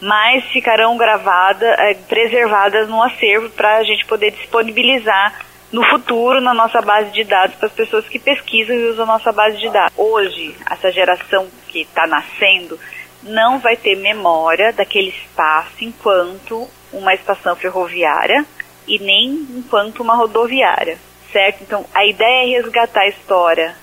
[0.00, 6.54] mas ficarão gravadas, é, preservadas no acervo para a gente poder disponibilizar no futuro na
[6.54, 9.68] nossa base de dados para as pessoas que pesquisam e usam a nossa base de
[9.68, 9.92] dados.
[9.96, 12.78] Hoje, essa geração que está nascendo
[13.22, 18.46] não vai ter memória daquele espaço enquanto uma estação ferroviária
[18.86, 20.98] e nem enquanto uma rodoviária,
[21.30, 21.62] certo?
[21.62, 23.76] Então, a ideia é resgatar a história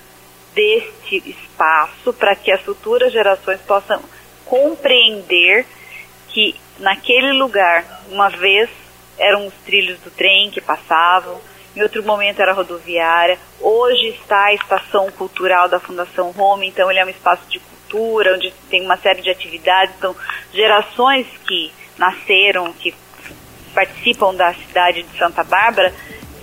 [0.56, 4.02] deste espaço para que as futuras gerações possam
[4.46, 5.66] compreender
[6.30, 8.70] que naquele lugar, uma vez,
[9.18, 11.38] eram os trilhos do trem que passavam,
[11.76, 17.00] em outro momento era rodoviária, hoje está a estação cultural da Fundação Home, então ele
[17.00, 20.16] é um espaço de cultura, onde tem uma série de atividades, então
[20.54, 22.94] gerações que nasceram, que
[23.74, 25.92] participam da cidade de Santa Bárbara,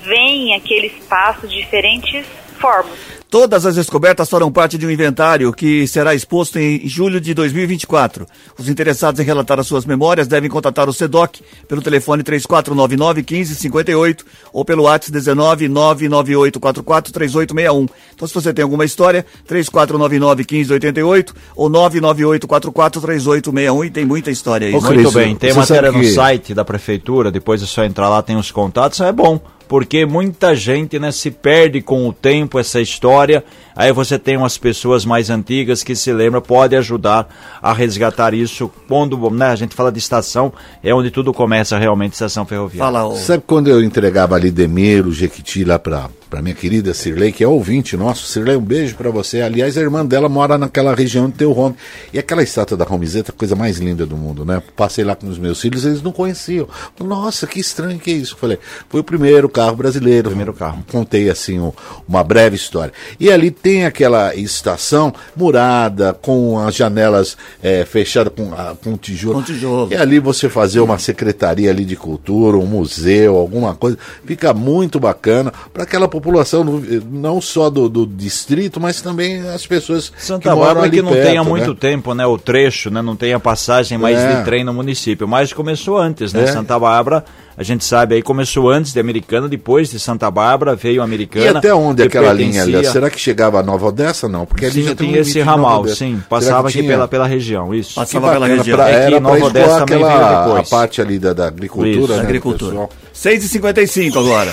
[0.03, 2.27] veem aquele espaço de diferentes
[2.59, 3.22] formas.
[3.33, 8.27] Todas as descobertas farão parte de um inventário que será exposto em julho de 2024.
[8.59, 14.23] Os interessados em relatar as suas memórias devem contatar o SEDOC pelo telefone 3499 1558
[14.53, 17.87] ou pelo WhatsApp 19 99844 3861.
[18.13, 24.67] Então, se você tem alguma história, 3499 1588 ou 99844 3861 e tem muita história
[24.67, 24.75] aí.
[24.75, 27.83] Ô, Muito Cris, bem, tem matéria sabe no que- site da prefeitura, depois é só
[27.83, 29.41] entrar lá, tem os contatos, é bom,
[29.73, 33.43] porque muita gente né, se perde com o tempo essa história,
[33.75, 37.27] aí você tem umas pessoas mais antigas que se lembram, pode ajudar
[37.61, 40.51] a resgatar isso, quando né, a gente fala de estação,
[40.83, 42.91] é onde tudo começa realmente, estação ferroviária.
[42.93, 43.15] Fala.
[43.17, 47.47] Sabe quando eu entregava ali Demiro, Jequiti lá pra, pra minha querida Cirlei, que é
[47.47, 48.25] ouvinte nosso.
[48.25, 49.41] Cirlei, um beijo pra você.
[49.41, 51.75] Aliás, a irmã dela mora naquela região de teu home.
[52.11, 54.61] E aquela estátua da Romizeta, coisa mais linda do mundo, né?
[54.75, 56.67] Passei lá com os meus filhos, eles não conheciam.
[56.99, 58.35] Nossa, que estranho que é isso.
[58.37, 58.57] Falei,
[58.89, 60.29] foi o primeiro carro brasileiro.
[60.29, 60.83] Primeiro carro.
[60.91, 61.71] Contei assim um-
[62.07, 62.93] uma breve história.
[63.19, 69.35] E ali tem aquela estação murada, com as janelas eh, fechadas com, ah, com tijolo.
[69.35, 69.87] Com tijolo.
[69.89, 74.99] E ali você fazer uma secretaria ali de cultura, um museu, alguma coisa, fica muito
[74.99, 76.65] bacana para aquela população,
[77.09, 81.01] não só do, do distrito, mas também as pessoas que Santa moram Bárbara ali que
[81.01, 81.77] não perto, tenha muito né?
[81.79, 82.25] tempo, né?
[82.25, 83.01] O trecho, né?
[83.01, 84.39] Não tem a passagem mais É.
[84.39, 85.25] de trem no município.
[85.25, 86.43] Mas começou antes, né?
[86.43, 86.47] É.
[86.47, 87.23] Santa Bárbara,
[87.57, 91.45] a gente sabe aí, começou antes de Americana, depois de Santa Bárbara veio a Americana.
[91.45, 92.85] E até onde que aquela linha ali?
[92.85, 94.27] Será que chegava a Nova Odessa?
[94.27, 96.21] Não, porque ali Sim, já tem esse ramal, sim.
[96.29, 97.95] Passava aqui pela, pela região, isso.
[97.95, 98.77] Passava pela região.
[98.77, 100.69] pra, É que era Nova Odessa também veio a depois.
[100.69, 102.19] parte ali da, da agricultura, Isso, né?
[102.21, 102.71] Agricultura.
[102.71, 102.89] pessoal?
[103.15, 104.51] 6h55 agora.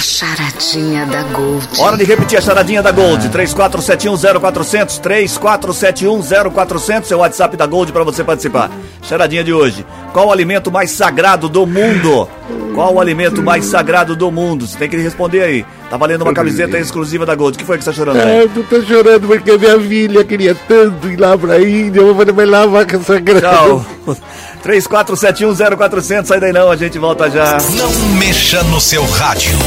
[0.00, 1.68] Charadinha da Gold.
[1.78, 3.28] Hora de repetir a charadinha da Gold.
[3.28, 8.70] 34710400, 34710400 é o WhatsApp da Gold para você participar.
[9.02, 9.84] Charadinha de hoje.
[10.12, 12.28] Qual o alimento mais sagrado do mundo?
[12.74, 14.66] Qual o alimento mais sagrado do mundo?
[14.66, 15.66] Você tem que responder aí.
[15.90, 17.56] Tá valendo uma camiseta exclusiva da Gold.
[17.56, 18.50] O que foi que você tá chorando É, aí?
[18.54, 22.00] eu tô chorando porque minha filha queria tanto ir lá pra Índia.
[22.00, 23.40] Eu falei, vai lá, vaca sagrada.
[23.48, 23.84] Tchau.
[24.60, 27.58] 34710400, sai daí não, a gente volta já.
[27.76, 29.58] Não mexa no seu rádio.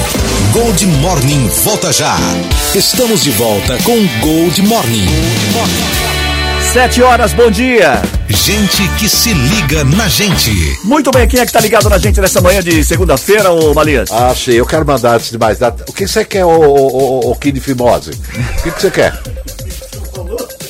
[0.51, 2.15] Gold Morning volta já.
[2.75, 5.08] Estamos de volta com Gold Morning.
[6.71, 8.01] Sete horas, bom dia.
[8.27, 10.51] Gente que se liga na gente.
[10.84, 14.10] Muito bem, quem é que tá ligado na gente nessa manhã de segunda-feira, ô Malias?
[14.12, 15.86] Ah, sim, eu quero mandar antes de mais nada.
[15.88, 18.12] O que você quer, ô, ô, ô, ô Kid Fimose?
[18.12, 19.13] O que que você quer?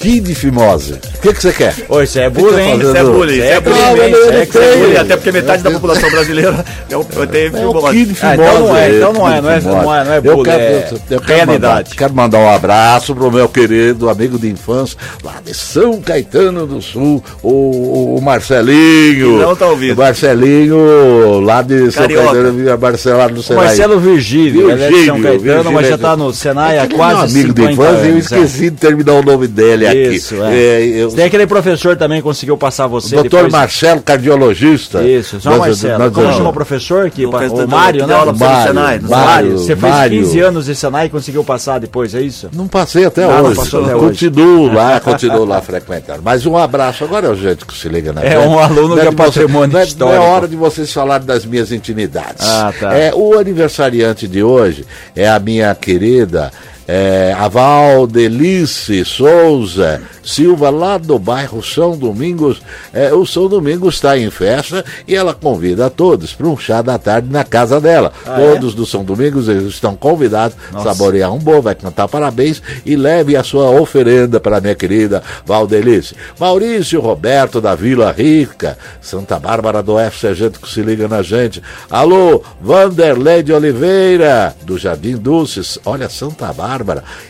[0.04, 0.94] Kid Fimose.
[0.94, 1.74] O que que você quer?
[1.88, 2.78] Ô, isso é bullying.
[2.78, 4.12] Isso é bullying, isso é bullying.
[4.12, 7.46] Eu é que isso é bullying, até porque metade da população brasileira é o, tem
[7.46, 8.18] É o fimose.
[8.22, 10.44] Ah, então não é, então não é, não é- não é- não é Eu bullying,
[10.44, 11.52] quero, é eu, quero.
[11.54, 16.68] Mandar, quero mandar um abraço pro meu querido amigo de infância, lá de São Caetano
[16.68, 19.38] do Sul, o, Marcelinho.
[19.40, 19.96] Que não tá ouvindo.
[19.96, 22.08] Marcelinho, lá de São.
[22.08, 23.66] Caetano, Via Marcelo, no O Senai.
[23.66, 26.78] Marcelo Virgílio, ele é de São Virgílio, Caetano, mas Virgílio já é tá no Senai
[26.80, 28.16] há quase meu amigo de 50 infância, eu anos.
[28.16, 28.18] é.
[28.20, 30.54] esqueci de terminar o nome dele Isso, aqui.
[30.56, 30.82] é.
[30.86, 33.52] eu- Tem aquele professor também que conseguiu passar você Doutor depois.
[33.54, 35.02] Marcelo, cardiologista.
[35.04, 36.00] Isso, só Marcelo.
[36.00, 37.10] nós- Como nós- chama o professor?
[37.10, 38.14] Que, o tanto- Mário, né?
[38.14, 39.10] aula Mário, Senai, Mário.
[39.10, 40.20] Mário, você fez Mário.
[40.22, 42.50] 15 anos de Senai e conseguiu passar depois, é isso?
[42.54, 43.56] Não passei até não hoje.
[43.56, 44.06] passou até hoje.
[44.06, 46.22] continuo lá, continuo lá frequentando.
[46.24, 47.04] Mas um abraço.
[47.04, 48.48] Agora é o jeito que se liga na É, gente.
[48.48, 50.18] um aluno Não que é de você- patrimônio não é, histórico.
[50.20, 52.48] Não é hora de vocês falarem das minhas intimidades.
[52.48, 52.94] Ah, tá.
[52.94, 56.52] É, o aniversariante de hoje é a minha querida
[56.88, 62.62] é, a Valdelice Souza Silva, lá do bairro São Domingos.
[62.94, 66.82] É, o São Domingos está em festa e ela convida a todos para um chá
[66.82, 68.14] da tarde na casa dela.
[68.26, 68.52] Ah, é?
[68.52, 72.96] todos do São Domingos eles estão convidados a saborear um bom, vai cantar parabéns e
[72.96, 76.16] leve a sua oferenda para a minha querida Valdelice.
[76.40, 81.62] Maurício Roberto da Vila Rica, Santa Bárbara do Oeste, gente que se liga na gente.
[81.90, 85.78] Alô, Vanderlei de Oliveira, do Jardim Dulces.
[85.86, 86.73] Olha, Santa Bárbara.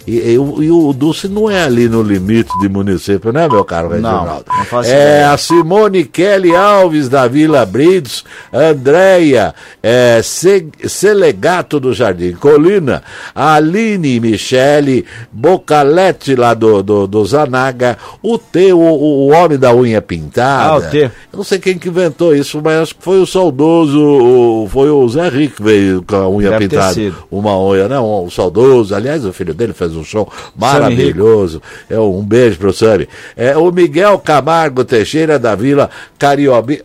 [0.08, 3.66] E, e o- e o Dulce não é ali no limite de município, né, meu
[3.66, 4.46] caro Reginaldo?
[4.58, 5.32] não faço é ideia.
[5.32, 13.04] a Simone Kelly Alves da Vila Brides, Andréia é, Se- Selegato do Jardim Colina,
[13.36, 20.02] Aline Michele, Bocalete lá do, do, do Zanaga, o T, o, o homem da unha
[20.02, 20.70] pintada.
[20.74, 21.04] Ah, o T.
[21.04, 24.90] Eu não sei quem que inventou isso, mas acho que foi o saudoso, o- foi
[24.90, 26.94] o Zé Rick que veio com a unha Deve pintada.
[27.32, 28.00] Uma unha, né?
[28.00, 28.94] Um, saudoso.
[28.96, 31.62] Aliás, o filho dele fez um show maravilhoso.
[31.90, 33.08] É um beijo pro Sami.
[33.36, 36.82] É o Miguel Camargo Teixeira da Vila Cariobi.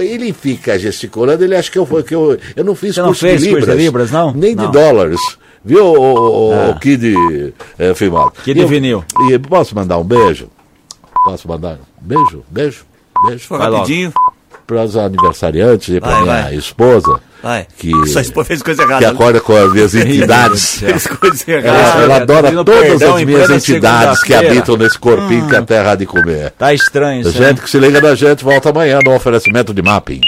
[0.00, 3.08] Ele fica gesticulando, ele acha que eu fui que eu, eu não fiz Você não
[3.08, 4.32] curso fez de curso libras, de libras, não?
[4.32, 4.70] Nem de Não.
[4.70, 5.20] dólares.
[5.64, 6.70] Viu, o, o, Ah.
[6.70, 8.30] o Kid é, Fimal?
[8.44, 9.04] Kid E eu- Vinil.
[9.30, 10.48] E posso mandar um beijo?
[11.24, 12.44] Posso mandar um beijo?
[12.48, 12.84] Beijo?
[13.26, 13.44] Beijo?
[13.48, 13.84] Foi Vai logo.
[14.66, 16.54] Para os aniversariantes e para minha vai.
[16.56, 17.20] esposa.
[17.42, 17.66] Vai.
[17.78, 19.10] Que, Sua esposa fez coisa que errada.
[19.10, 20.78] acorda com as minhas entidades.
[20.80, 22.02] Fez coisa Ela, errada.
[22.02, 25.94] ela Ah, adora todas as minhas entidades que habitam nesse corpinho que a terra há
[25.94, 26.50] de comer.
[26.58, 30.20] Tá estranho isso, Gente que se liga da gente, volta amanhã no oferecimento de mapping.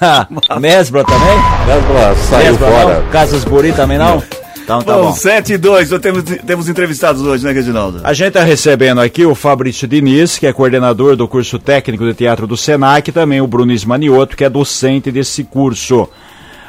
[0.60, 1.38] Mesbra também?
[1.68, 3.00] Ela saiu Mesbra fora.
[3.00, 3.10] não?
[3.10, 4.22] Casas Buri também não?
[4.62, 5.12] Então tá Bom, bom.
[5.12, 8.00] 7 e 2, nós temos, temos entrevistados hoje, né, Reginaldo?
[8.04, 12.14] A gente está recebendo aqui o Fabrício Diniz, que é coordenador do curso técnico de
[12.14, 16.08] teatro do Senac, e também o Bruno Ismanioto, que é docente desse curso.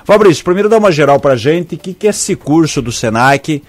[0.05, 3.61] Fabrício, primeiro dá uma geral pra gente, o que, que é esse curso do Senac,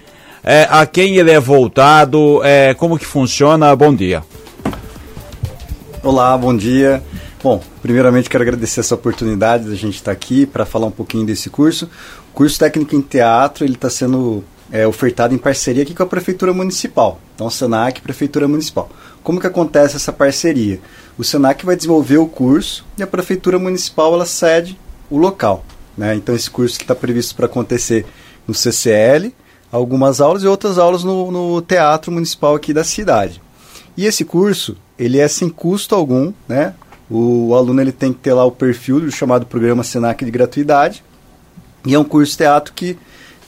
[0.43, 4.23] é, a quem ele é voltado, é, como que funciona, bom dia.
[6.03, 7.01] Olá, bom dia.
[7.43, 11.49] Bom, primeiramente quero agradecer essa oportunidade da gente estar aqui para falar um pouquinho desse
[11.49, 11.89] curso.
[12.31, 16.07] O curso técnico em teatro ele está sendo é, ofertado em parceria aqui com a
[16.07, 17.19] prefeitura municipal.
[17.35, 18.89] Então, Senac, prefeitura municipal.
[19.23, 20.79] Como que acontece essa parceria?
[21.17, 24.77] O Senac vai desenvolver o curso e a prefeitura municipal ela cede
[25.09, 25.63] o local.
[25.97, 26.15] Né?
[26.15, 28.05] Então, esse curso que está previsto para acontecer
[28.47, 29.33] no CCL,
[29.71, 33.41] algumas aulas e outras aulas no, no teatro municipal aqui da cidade.
[33.97, 36.73] E esse curso, ele é sem custo algum, né?
[37.09, 41.03] O, aluno ele tem que ter lá o perfil do chamado programa Senac de gratuidade.
[41.85, 42.97] E é um curso de teatro que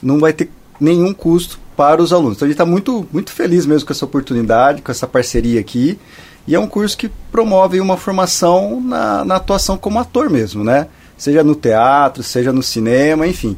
[0.02, 2.36] não vai ter nenhum custo para os alunos.
[2.36, 5.98] Então a gente está muito, muito feliz mesmo com essa oportunidade, com essa parceria aqui.
[6.46, 10.86] E é um curso que promove uma formação na, na atuação como ator mesmo, né?
[11.16, 13.56] Seja no teatro, seja no cinema, enfim.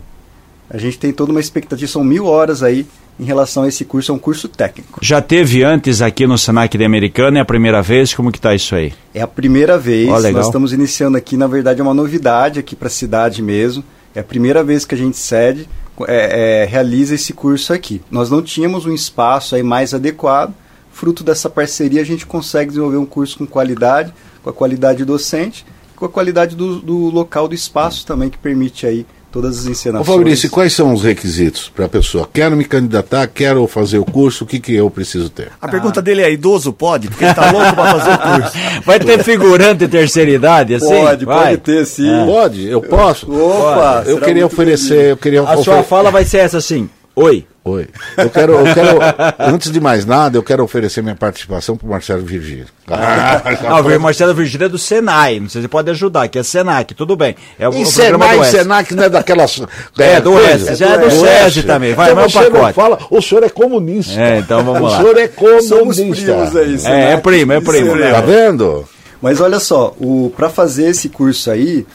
[0.68, 2.86] A gente tem toda uma expectativa, são mil horas aí
[3.18, 4.98] em relação a esse curso, é um curso técnico.
[5.02, 8.54] Já teve antes aqui no Senac de Americana, é a primeira vez, como que tá
[8.54, 8.92] isso aí?
[9.12, 10.32] É a primeira vez, legal.
[10.32, 13.84] nós estamos iniciando aqui, na verdade é uma novidade aqui para a cidade mesmo.
[14.14, 15.68] É a primeira vez que a gente cede,
[16.08, 18.00] é, é, realiza esse curso aqui.
[18.10, 20.54] Nós não tínhamos um espaço aí mais adequado,
[20.90, 25.64] fruto dessa parceria a gente consegue desenvolver um curso com qualidade, com a qualidade docente,
[25.94, 29.70] com a qualidade do, do local, do espaço também, que permite aí todas as Ô
[29.70, 30.06] encenações.
[30.06, 32.28] Fabrício, e quais são os requisitos para a pessoa?
[32.32, 35.52] Quero me candidatar, quero fazer o curso, o que, que eu preciso ter?
[35.60, 37.08] A pergunta dele é: idoso pode?
[37.08, 38.58] Porque ele tá louco pra fazer o curso.
[38.84, 40.88] Vai ter figurante de terceira idade, assim?
[40.88, 41.38] Pode, Vai.
[41.50, 42.24] pode ter sim.
[42.26, 42.66] Pode?
[42.68, 43.30] Eu posso?
[43.30, 47.46] Opa, eu queria oferecer, eu queria A sua ofer- fala vai ser essa assim, oi.
[47.62, 47.88] Oi.
[48.16, 48.98] Eu quero, eu quero,
[49.38, 52.64] antes de mais nada, eu quero oferecer minha participação para o Marcelo Virgílio.
[52.88, 53.42] Ah,
[53.82, 56.94] não, o Marcelo Virgílio é do Senai, não sei se pode ajudar, que é Senac,
[56.94, 57.36] tudo bem.
[57.58, 59.60] É o, e o Senai e Senac não é daquelas...
[59.98, 62.72] É, é do Oeste, já é do SESI também, vai, então, vai o pacote.
[62.72, 64.18] fala, o senhor é comunista.
[64.18, 64.88] É, então vamos lá.
[64.88, 66.58] O senhor é comunista.
[66.58, 67.98] Aí, é, é primo, é primo.
[67.98, 68.88] Tá vendo?
[69.20, 69.94] Mas olha só,
[70.34, 71.86] para fazer esse curso aí,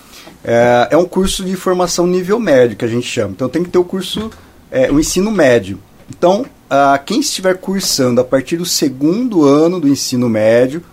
[0.44, 3.32] é, é um curso de formação nível médio, que a gente chama.
[3.32, 4.30] Então tem que ter o curso
[4.76, 5.80] é, o ensino médio.
[6.10, 10.84] Então, a, quem estiver cursando a partir do segundo ano do ensino médio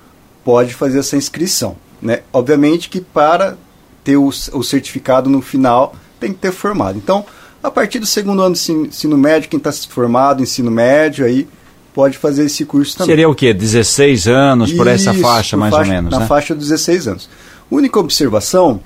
[0.44, 1.76] pode fazer essa inscrição.
[2.00, 2.20] Né?
[2.32, 3.56] Obviamente que para
[4.04, 6.96] ter o, o certificado no final tem que ter formado.
[6.96, 7.26] Então,
[7.60, 11.48] a partir do segundo ano do ensino médio, quem está formado ensino médio aí
[11.92, 13.10] pode fazer esse curso também.
[13.10, 13.52] Seria o quê?
[13.52, 16.12] 16 anos Isso, por essa faixa, mais faixa, ou menos?
[16.12, 16.26] Na né?
[16.26, 17.28] faixa dos 16 anos.
[17.68, 18.80] Única observação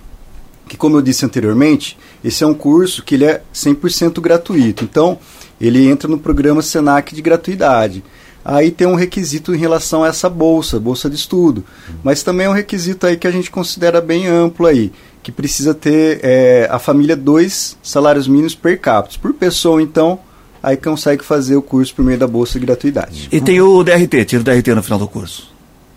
[0.69, 4.85] que, como eu disse anteriormente, esse é um curso que ele é 100% gratuito.
[4.85, 5.19] Então,
[5.61, 8.03] ele entra no programa Senac de gratuidade.
[8.45, 11.65] Aí tem um requisito em relação a essa bolsa, bolsa de estudo.
[12.05, 15.75] Mas também é um requisito aí que a gente considera bem amplo aí, que precisa
[15.75, 19.19] ter é, a família dois salários mínimos per capita.
[19.21, 20.21] Por pessoa, então,
[20.63, 23.29] aí consegue fazer o curso por meio da bolsa de gratuidade.
[23.33, 25.56] E tem o DRT, tira o DRT no final do curso.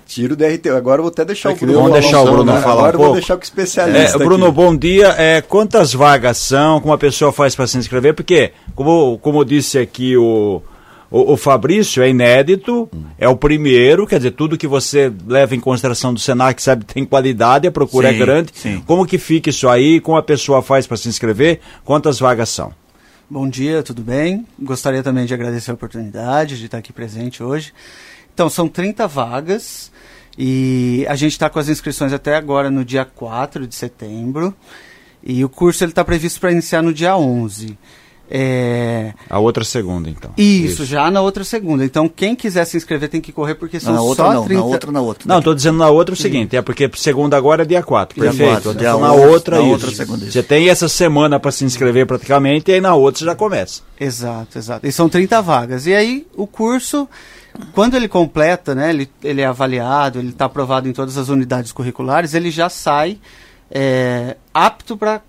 [0.10, 0.69] Tiro o DRT.
[0.69, 1.74] Agora vou até deixar é o Bruno.
[1.74, 2.62] Vamos deixar o Bruno né?
[2.62, 3.06] falar Agora um pouco.
[3.06, 4.17] vou deixar o especialista.
[4.17, 4.56] É, Bruno, aqui.
[4.56, 5.10] bom dia.
[5.19, 6.82] É, quantas vagas são?
[6.82, 8.15] Como a pessoa faz para se inscrever?
[8.15, 10.63] Porque, como, como disse aqui o,
[11.12, 15.60] o, o, Fabrício, é inédito, é o primeiro, quer dizer, tudo que você leva em
[15.60, 18.52] consideração do Senac sabe tem qualidade, a procura é sim, é grande.
[18.56, 18.84] Sim.
[18.88, 20.00] Como que fica isso aí?
[20.00, 21.60] Como a pessoa faz para se inscrever?
[21.86, 22.74] Quantas vagas são?
[23.30, 24.43] Bom dia, tudo bem?
[24.60, 27.72] Gostaria também de agradecer a oportunidade de estar aqui presente hoje.
[28.39, 29.91] Então, são 30 vagas.
[30.38, 34.56] E a gente está com as inscrições até agora no dia 4 de setembro.
[35.21, 37.78] E o curso está previsto para iniciar no dia 11.
[38.32, 39.13] É...
[39.30, 40.32] A outra segunda, então.
[40.38, 41.84] Isso, Isso, já na outra segunda.
[41.84, 44.62] Então, quem quiser se inscrever tem que correr, porque são na outra só não, 30...
[44.62, 45.28] Na outra, na outra.
[45.28, 48.30] Não, estou dizendo na outra o seguinte, é porque segunda agora é dia 4, dia
[48.30, 48.52] perfeito.
[48.52, 50.32] 4, dia então, na outra, na outra segunda.
[50.32, 53.82] Você tem essa semana para se inscrever praticamente, e aí na outra você já começa.
[53.99, 54.88] Exato, exato.
[54.88, 55.88] E são 30 vagas.
[55.88, 57.10] E aí, o curso
[57.74, 61.72] quando ele completa, né, ele, ele é avaliado, ele está aprovado em todas as unidades
[61.72, 63.20] curriculares, ele já sai
[63.72, 65.22] é, apto para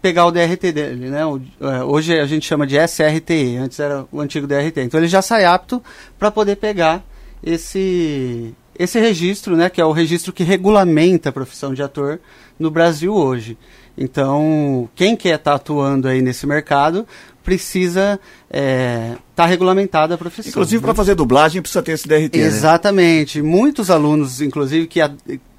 [0.00, 1.24] pegar o DRT dele, né?
[1.24, 4.80] O, é, hoje a gente chama de SRTE, antes era o antigo DRT.
[4.80, 5.82] Então ele já sai apto
[6.18, 7.02] para poder pegar
[7.42, 12.18] esse esse registro, né, que é o registro que regulamenta a profissão de ator
[12.58, 13.56] no Brasil hoje.
[13.96, 17.06] Então, quem quer estar tá atuando aí nesse mercado
[17.42, 20.50] precisa estar é, tá regulamentada a profissão.
[20.50, 20.86] Inclusive, né?
[20.86, 22.38] para fazer dublagem precisa ter esse DRT.
[22.38, 22.44] Né?
[22.44, 23.42] Exatamente.
[23.42, 23.48] Né?
[23.48, 25.10] Muitos alunos, inclusive, que a,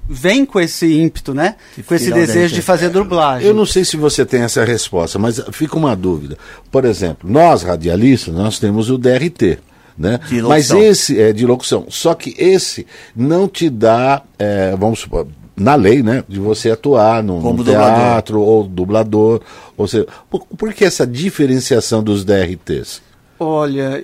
[0.08, 1.56] vêm com esse ímpeto, né?
[1.74, 3.46] Que com esse desejo de fazer dublagem.
[3.46, 6.36] Eu não sei se você tem essa resposta, mas fica uma dúvida.
[6.70, 9.58] Por exemplo, nós radialistas, nós temos o DRT.
[9.96, 10.18] Né?
[10.48, 11.86] Mas esse é de locução.
[11.88, 17.22] Só que esse não te dá, é, vamos supor, na lei, né, de você atuar
[17.22, 19.40] no, no teatro ou dublador,
[19.76, 23.00] ou seja, por, por que essa diferenciação dos DRTs?
[23.38, 24.02] Olha,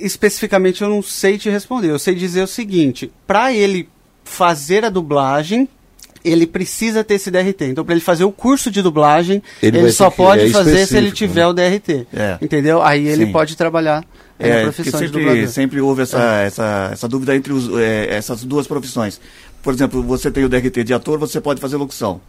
[0.00, 1.90] especificamente eu não sei te responder.
[1.90, 3.88] Eu sei dizer o seguinte: para ele
[4.24, 5.68] fazer a dublagem,
[6.24, 7.66] ele precisa ter esse DRT.
[7.66, 10.96] Então, para ele fazer o curso de dublagem, ele, ele só pode é fazer se
[10.96, 11.46] ele tiver né?
[11.46, 12.06] o DRT.
[12.12, 12.38] É.
[12.42, 12.82] Entendeu?
[12.82, 13.32] Aí ele Sim.
[13.32, 14.04] pode trabalhar
[14.38, 15.48] é, na profissão sempre, de dublador.
[15.48, 16.46] Sempre houve essa, é.
[16.46, 19.20] essa, essa dúvida entre os, é, essas duas profissões.
[19.66, 22.20] Por exemplo, você tem o DRT de ator, você pode fazer locução.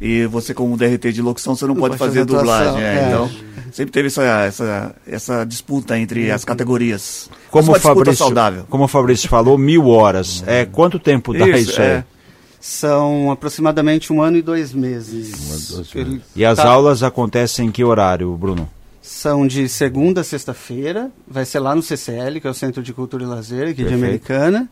[0.00, 2.82] E você, como DRT de locução, você não, não pode, pode, fazer, fazer dublagem.
[2.82, 3.06] É, é.
[3.06, 3.30] Então,
[3.70, 7.30] sempre teve essa, essa, essa disputa entre as categorias.
[7.52, 8.66] Como o Fabrício, saudável.
[8.68, 10.42] Como o Fabrício falou, mil horas.
[10.44, 12.04] É, quanto tempo dá isso, isso é.
[12.60, 15.34] São aproximadamente um ano e dois meses.
[15.70, 16.22] Um, dois meses.
[16.34, 16.66] E as tá...
[16.66, 18.68] aulas acontecem em que horário, Bruno?
[19.00, 22.92] São de segunda a sexta-feira, vai ser lá no CCL, que é o Centro de
[22.92, 23.88] Cultura e Lazer aqui Perfeito.
[23.88, 24.68] de Americana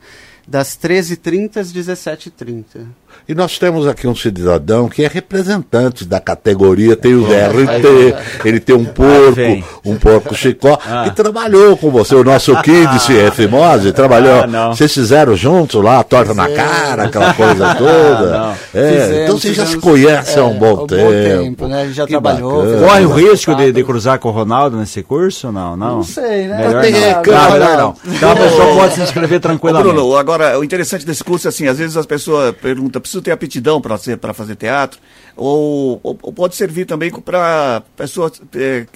[0.46, 2.86] das 13h30 às 17h30.
[3.28, 8.60] E nós temos aqui um cidadão que é representante da categoria, tem o DRT, ele
[8.60, 9.40] tem um porco,
[9.84, 11.06] um porco chicó, ah.
[11.06, 14.44] e trabalhou com você, o nosso Kid CF Mose, trabalhou.
[14.44, 18.40] Ah, vocês fizeram juntos lá, torta na cara, aquela coisa ah, toda.
[18.40, 21.04] Ah, é, fizemos, então vocês já se conhecem há um bom é, tempo.
[21.04, 21.84] Bom tempo né?
[21.84, 22.64] Ele já que trabalhou.
[22.78, 25.50] Corre o risco de, de, cruzar com o Ronaldo nesse curso?
[25.50, 25.96] Não, não.
[25.96, 26.68] Não sei, né?
[26.68, 27.52] Melhor não.
[27.52, 27.96] Melhor não.
[28.06, 29.94] Então a pessoa pode se inscrever tranquilamente.
[29.94, 33.30] Bruno, agora o interessante desse curso é assim, às vezes as pessoas perguntam, preciso ter
[33.30, 34.98] aptidão para fazer teatro,
[35.36, 38.86] ou, ou, ou, pode servir também para pessoas é,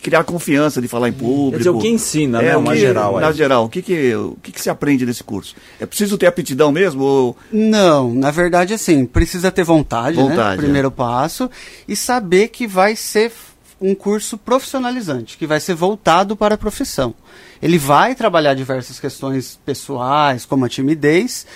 [0.00, 1.52] criar confiança de falar em público.
[1.52, 3.20] Quer dizer, o que ensina, é, né, uma geral.
[3.20, 5.56] Na geral, o que, que, o que, que se aprende desse curso?
[5.80, 7.02] É preciso ter aptidão mesmo?
[7.02, 7.36] Ou...
[7.52, 10.62] Não, na verdade, assim, precisa ter vontade, né, vontade né?
[10.62, 10.90] Primeiro é.
[10.90, 11.50] passo,
[11.88, 13.32] e saber que vai ser
[13.80, 17.14] um curso profissionalizante, que vai ser voltado para a profissão.
[17.60, 21.46] Ele vai trabalhar diversas questões pessoais, como a timidez,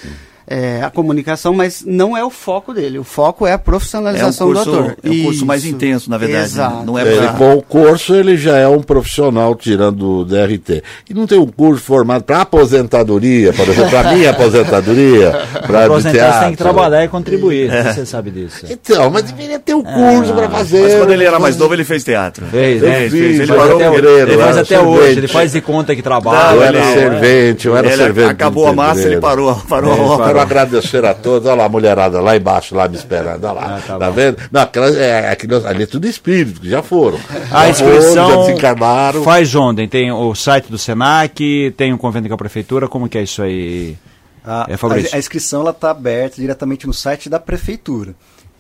[0.51, 2.99] é, a comunicação, mas não é o foco dele.
[2.99, 4.97] O foco é a profissionalização É um curso- do ator.
[5.05, 5.75] é um curso mais Isso.
[5.75, 6.47] intenso, na verdade, né?
[6.47, 6.85] Exato.
[6.85, 10.83] Não é Ele, pra- com o curso, ele já é um profissional tirando o DRT.
[11.09, 15.31] E não tem um curso formado para aposentadoria, por exemplo, para minha aposentadoria,
[15.67, 16.41] para aposentar, você teatro.
[16.41, 17.71] tem que trabalhar e contribuir.
[17.95, 18.67] Você sabe disso.
[18.69, 20.83] Então, mas deveria ter um curso para fazer.
[20.83, 22.45] Mas quando ele era mais novo, ele fez teatro.
[22.47, 23.05] Fez, né?
[23.07, 26.01] Ele faz parou até o hoje, Ele faz até hoje, ele faz de conta que
[26.01, 26.61] Eu trabalha.
[26.65, 28.31] era Não, servente, eu era Ele servente.
[28.31, 30.40] acabou a massa, ele parou, parou a Eu obra.
[30.47, 31.47] Quero agradecer a todos.
[31.49, 33.45] Olha lá, a mulherada lá embaixo, lá me esperando.
[33.45, 33.81] Olha lá.
[33.87, 34.13] tá tá bom.
[34.13, 34.37] vendo?
[34.51, 37.19] Não, aquelas, é, aquelas, ali é tudo espírito, que já foram.
[37.19, 39.23] A Já foram, já inscrição desencarnaram.
[39.23, 39.87] faz onde?
[39.89, 43.43] Tem o site do Senac, tem o convênio com a prefeitura, como que é isso
[43.43, 43.97] aí?
[44.45, 45.11] A, É, Fabrício.
[45.13, 48.15] a- a inscrição ela está aberta diretamente no site da prefeitura.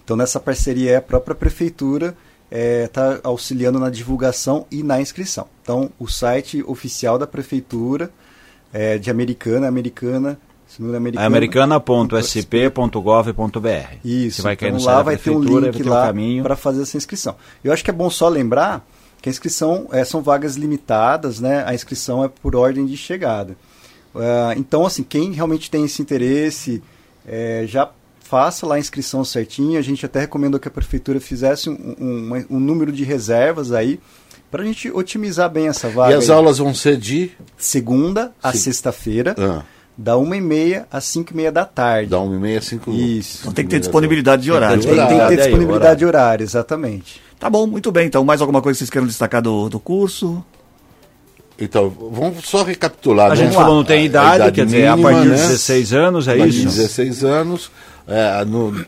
[0.05, 2.14] Então nessa parceria a própria prefeitura
[2.51, 5.47] está auxiliando na divulgação e na inscrição.
[5.62, 8.11] Então o site oficial da prefeitura
[8.72, 10.39] é de Americana, Americana,
[10.78, 13.96] é É americana.sp.gov.br.
[14.04, 14.36] Isso.
[14.36, 16.42] Você vai cair então no lá vai ter um link vai ter um lá caminho.
[16.42, 17.36] para fazer essa inscrição.
[17.62, 18.86] Eu acho que é bom só lembrar
[19.20, 21.62] que a inscrição é, são vagas limitadas, né?
[21.66, 23.56] A inscrição é por ordem de chegada.
[24.14, 26.82] Ah, então, assim, quem realmente tem esse interesse,
[27.26, 27.90] eh, já
[28.20, 29.78] faça lá a inscrição certinha.
[29.78, 34.00] A gente até recomendou que a prefeitura fizesse um, um- um número de reservas aí
[34.50, 36.12] para a gente otimizar bem essa vaga.
[36.12, 36.36] E as aí.
[36.36, 37.30] aulas vão ser de.
[37.56, 39.62] segunda a sexta-feira, Ah,
[40.03, 42.09] da uma e meia às cinco e meia da tarde.
[42.09, 43.40] da 1 e meia, 5 Isso.
[43.42, 44.80] Então tem que ter disponibilidade de horário.
[44.82, 47.20] Tem Tem, tem que ter aí, disponibilidade de horário, exatamente.
[47.38, 48.07] Tá bom, muito bem.
[48.07, 50.42] Então, mais alguma coisa que vocês queiram destacar do, do curso?
[51.59, 53.30] Então, vamos só recapitular.
[53.30, 55.34] A gente falou não tem A- a idade, quer dizer, a mínima, partir né?
[55.36, 56.76] de 16 anos, é A partir de isso?
[56.76, 57.70] 16 anos,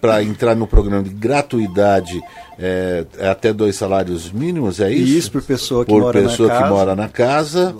[0.01, 2.19] para entrar no programa de gratuidade
[2.59, 5.19] é, é até dois salários mínimos, é isso?
[5.19, 6.71] Isso, por pessoa que Por mora na pessoa que casa.
[6.71, 7.77] mora na casa.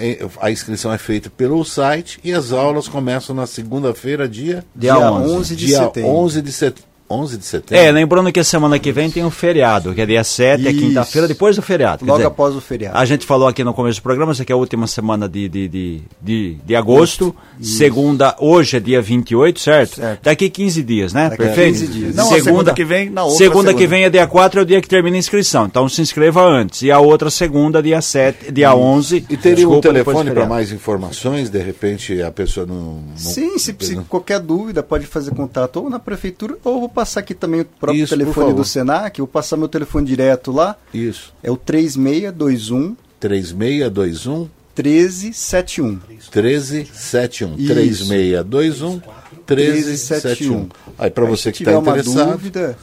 [0.00, 4.94] Em- a inscrição é feita pelo site e as aulas começam na segunda-feira, dia, Dia
[4.98, 5.54] 11.
[5.56, 6.10] de dia setembro.
[6.10, 6.93] 11 de setembro.
[7.10, 7.84] 11 de setembro?
[7.84, 10.70] É, lembrando que a semana que vem tem um feriado, que é dia 7, é
[10.70, 10.80] Isso.
[10.80, 12.04] quinta-feira, depois do feriado.
[12.04, 12.96] Logo dizer, após o feriado.
[12.96, 15.48] A gente falou aqui no começo do programa, essa aqui é a última semana de,
[15.48, 17.34] de, de, de, de agosto.
[17.60, 19.96] Segunda, hoje é dia 28, certo?
[19.96, 20.22] Certo.
[20.22, 21.24] Daqui 15 dias, né?
[21.30, 21.78] Daqui Perfeito?
[21.80, 22.14] 15 dias.
[22.14, 23.74] Não, a segunda que vem, na outra Segunda, segunda.
[23.74, 25.66] que vem é dia 4, é o dia que termina a inscrição.
[25.66, 26.82] Então se inscreva antes.
[26.82, 29.26] E a outra segunda, dia 7, dia 11.
[29.28, 31.50] E teria desculpa, um telefone para mais informações?
[31.50, 32.74] De repente a pessoa não.
[32.74, 37.20] não- Sim, se, se não- qualquer dúvida pode fazer contato ou na prefeitura ou passar
[37.20, 41.32] aqui também o próprio Isso, telefone do Senac, vou passar meu telefone direto lá, Isso.
[41.42, 46.00] é o 3621 3621 1371.
[46.32, 47.54] 1371.
[47.56, 47.66] Isso.
[47.66, 49.00] 3621
[49.46, 50.68] 1371.
[50.98, 52.32] Aí para você que está interessado.
[52.32, 52.76] dúvida,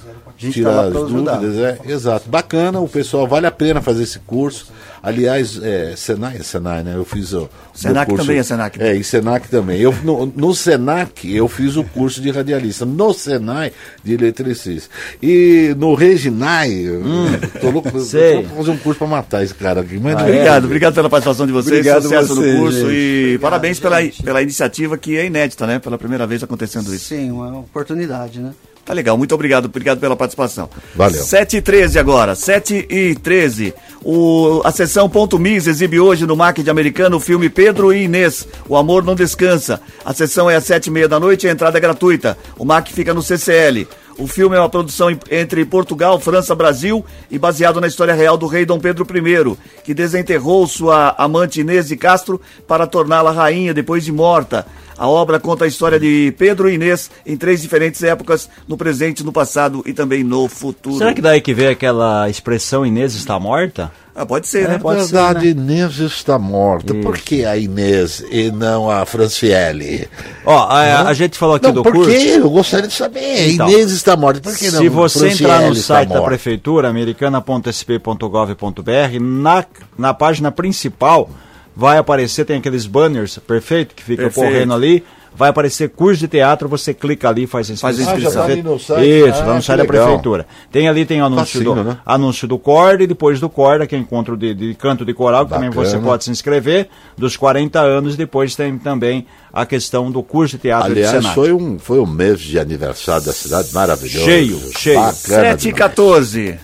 [0.50, 2.30] tirar lá as dúvidas, é, exato.
[2.30, 4.68] Bacana, o pessoal, vale a pena fazer esse curso.
[5.04, 6.94] Aliás, é, Senai é Senai, né?
[6.96, 7.50] Eu fiz o.
[7.74, 8.80] Senac curso- também é Senac.
[8.80, 9.80] É, e Senac também.
[9.82, 12.86] Eu, no, no Senac, eu fiz o curso de radialista.
[12.86, 13.72] No Senai,
[14.04, 14.90] de eletricista.
[15.22, 17.26] E no Reginai, Hum.
[17.54, 18.44] eu tô louco, sei.
[18.44, 19.98] vou fazer um curso para matar esse cara aqui.
[20.00, 22.92] Mas Ah, Obrigado, obrigado pela participação de vocês, Obrigado sucesso você, no curso gente.
[22.94, 25.80] e parabéns pela, pela iniciativa que é inédita, né?
[25.80, 27.06] Pela primeira vez acontecendo isso.
[27.06, 28.52] Sim, uma oportunidade, né?
[28.86, 30.70] Tá legal, muito obrigado, obrigado pela participação.
[30.96, 31.22] Valeu.
[31.22, 33.74] 7 e 13 agora, 7 e 13.
[34.04, 38.06] O, a sessão Ponto Mis exibe hoje no MAC de Americano o filme Pedro e
[38.06, 39.80] Inês, O Amor Não Descansa.
[40.04, 42.36] A sessão é às sete e meia da noite e a entrada é gratuita.
[42.58, 43.88] O MAC fica no CCL.
[44.18, 48.46] O filme é uma produção entre Portugal, França, Brasil e baseado na história real do
[48.46, 54.04] rei Dom Pedro I, que desenterrou sua amante Inês de Castro para torná-la rainha depois
[54.04, 54.66] de morta.
[54.98, 59.24] A obra conta a história de Pedro e Inês em três diferentes épocas, no presente,
[59.24, 60.98] no passado e também no futuro.
[60.98, 63.92] Será que daí que veio aquela expressão Inês está morta?
[64.14, 64.80] Ah, pode ser, Na né?
[64.80, 65.74] pode ser, verdade, né?
[65.76, 66.94] Inês está morta.
[66.96, 70.10] Por que a Inês e não a Franciele?
[70.46, 72.10] Ó, a, a gente falou aqui Não, do por curso.
[72.12, 72.28] que?
[72.28, 73.52] Eu gostaria de saber.
[73.52, 74.42] Então, Inês está morta.
[74.42, 74.82] Por que não?
[74.82, 76.28] Se você Franciele entrar no site da morta?
[76.28, 79.66] prefeitura, americana.sp.gov.br, na,
[79.98, 81.30] na página principal
[81.76, 84.46] vai aparecer, tem aqueles banners, perfeito, que fica Perfeito.
[84.48, 85.04] correndo ali.
[85.34, 88.30] Vai aparecer curso de teatro, você clica ali, faz a Faz a inscrição.
[88.30, 88.44] inscrição.
[88.44, 89.08] Ah, tá no site?
[89.30, 90.46] Isso, Ah, tá no site da prefeitura.
[90.70, 91.98] Tem ali, tem o anúncio, Facinho, do, né?
[92.06, 95.46] anúncio do Corda e depois do Corda, que é encontro de, de canto de coral,
[95.46, 100.22] que também você pode se inscrever, dos 40 anos, depois tem também a questão do
[100.22, 101.34] curso de teatro do Aliás, Senado.
[101.34, 104.26] foi um, foi um mês de aniversário da cidade maravilhoso.
[104.26, 105.00] Cheio, cheio.
[105.00, 105.78] Bacana 7 e demais.
[105.78, 106.60] 14.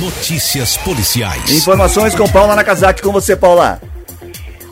[0.00, 1.48] Notícias policiais.
[1.48, 3.00] Informações com Paula Nakazaki.
[3.02, 3.80] Com você, Paula.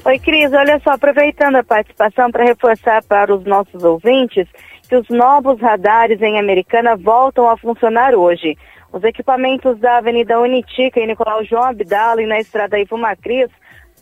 [0.04, 4.48] Oi, Cris, olha só, aproveitando a participação para reforçar para os nossos ouvintes
[4.88, 8.58] que os novos radares em Americana voltam a funcionar hoje.
[8.92, 13.48] Os equipamentos da Avenida Unitica e Nicolau João Abdala e na Estrada Ivo Macris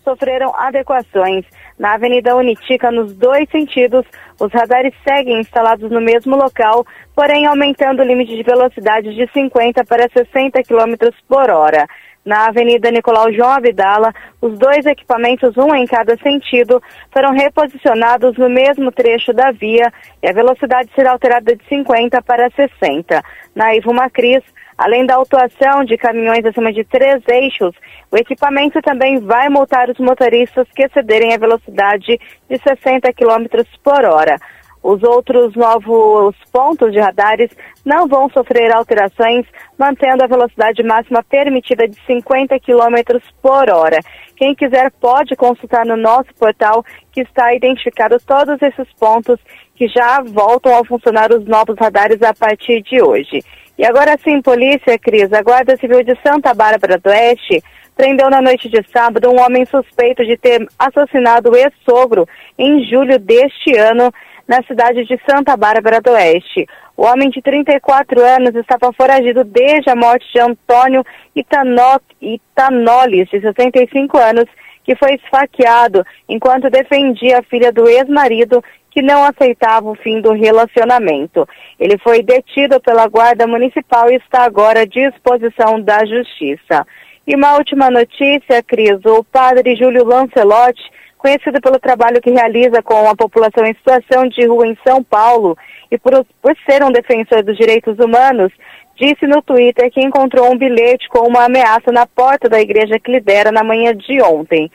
[0.03, 1.44] sofreram adequações.
[1.78, 4.07] Na Avenida Unitica, nos dois sentidos,
[4.40, 9.84] os radares seguem instalados no mesmo local, porém aumentando o limite de velocidade de 50
[9.84, 10.94] para 60 km
[11.28, 11.86] por hora.
[12.25, 14.12] Na Avenida Nicolau João Abdala,
[14.43, 19.91] os dois equipamentos, um em cada sentido, foram reposicionados no mesmo trecho da via
[20.23, 23.23] e a velocidade será alterada de 50 para 60.
[23.55, 24.43] Na Ivo Macris,
[24.77, 27.75] além da autuação de caminhões acima de três eixos,
[28.11, 34.05] o equipamento também vai multar os motoristas que excederem a velocidade de 60 km por
[34.05, 34.37] hora.
[34.83, 37.51] Os outros novos pontos de radares
[37.85, 39.47] não vão sofrer alterações,
[39.78, 44.01] mantendo a velocidade máxima permitida de 50 km por hora.
[44.37, 49.39] Quem quiser pode consultar no nosso portal, que está identificado todos esses pontos
[49.74, 53.43] que já voltam a funcionar os novos radares a partir de hoje.
[53.78, 57.62] E agora sim, polícia, Cris, a Guarda Civil de Santa Bárbara do Oeste
[57.97, 62.26] prendeu na noite de sábado um homem suspeito de ter assassinado o ex-sogro
[62.59, 64.11] em julho deste ano
[64.51, 66.66] na cidade de Santa Bárbara do Oeste.
[66.96, 71.05] O homem de 34 anos estava foragido desde a morte de Antônio
[71.36, 74.46] Itanó, Itanolis, de 65 anos,
[74.82, 80.32] que foi esfaqueado enquanto defendia a filha do ex-marido que não aceitava o fim do
[80.32, 81.48] relacionamento.
[81.78, 86.84] Ele foi detido pela Guarda Municipal e está agora à disposição da Justiça.
[87.24, 90.90] E uma última notícia, Cris, o padre Júlio Lancelotti
[91.21, 95.57] conhecido pelo trabalho que realiza com a população em situação de rua em São Paulo
[95.91, 98.51] e por, por ser um defensor dos direitos humanos,
[98.97, 103.12] disse no Twitter que encontrou um bilhete com uma ameaça na porta da igreja que
[103.12, 104.71] lidera na manhã de ontem.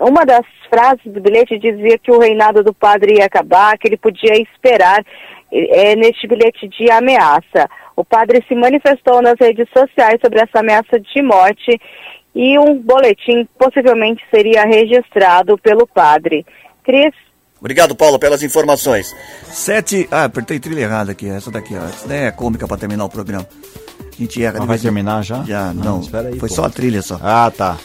[0.00, 3.96] Uma das frases do bilhete dizia que o reinado do padre ia acabar, que ele
[3.96, 5.02] podia esperar
[5.50, 7.68] é, neste bilhete de ameaça.
[7.96, 11.78] O padre se manifestou nas redes sociais sobre essa ameaça de morte
[12.34, 16.44] e um boletim possivelmente seria registrado pelo padre.
[16.82, 17.12] Cris?
[17.60, 19.14] Obrigado, Paulo, pelas informações.
[19.44, 20.08] Sete.
[20.10, 21.28] Ah, apertei trilha errada aqui.
[21.28, 21.84] Essa daqui, ó.
[21.84, 23.46] Essa daí é cômica para terminar o programa.
[24.12, 24.58] A gente erra.
[24.58, 25.44] Não vai terminar já?
[25.44, 26.00] Já, não.
[26.00, 26.54] não aí, foi pô.
[26.54, 27.20] só a trilha só.
[27.22, 27.78] Ah, tá.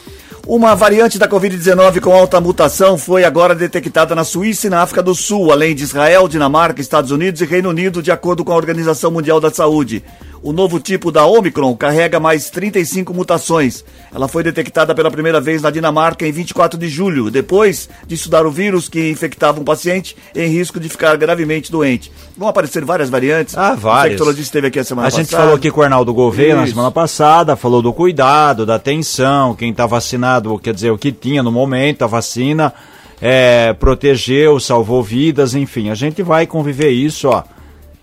[0.48, 5.02] Uma variante da Covid-19 com alta mutação foi agora detectada na Suíça e na África
[5.02, 8.56] do Sul, além de Israel, Dinamarca, Estados Unidos e Reino Unido, de acordo com a
[8.56, 10.02] Organização Mundial da Saúde.
[10.42, 13.84] O novo tipo da Omicron carrega mais 35 mutações.
[14.14, 18.46] Ela foi detectada pela primeira vez na Dinamarca em 24 de julho, depois de estudar
[18.46, 22.12] o vírus que infectava um paciente em risco de ficar gravemente doente.
[22.36, 23.56] Vão aparecer várias variantes.
[23.56, 24.04] Ah, várias.
[24.04, 25.22] O infectologista esteve aqui a semana a passada.
[25.22, 26.60] A gente falou aqui com o Arnaldo Gouveia Isso.
[26.60, 31.10] na semana passada, falou do cuidado, da atenção, quem está vacinado, quer dizer, o que
[31.10, 32.72] tinha no momento, a vacina,
[33.20, 35.90] é, protegeu, salvou vidas, enfim.
[35.90, 37.42] A gente vai conviver isso, ó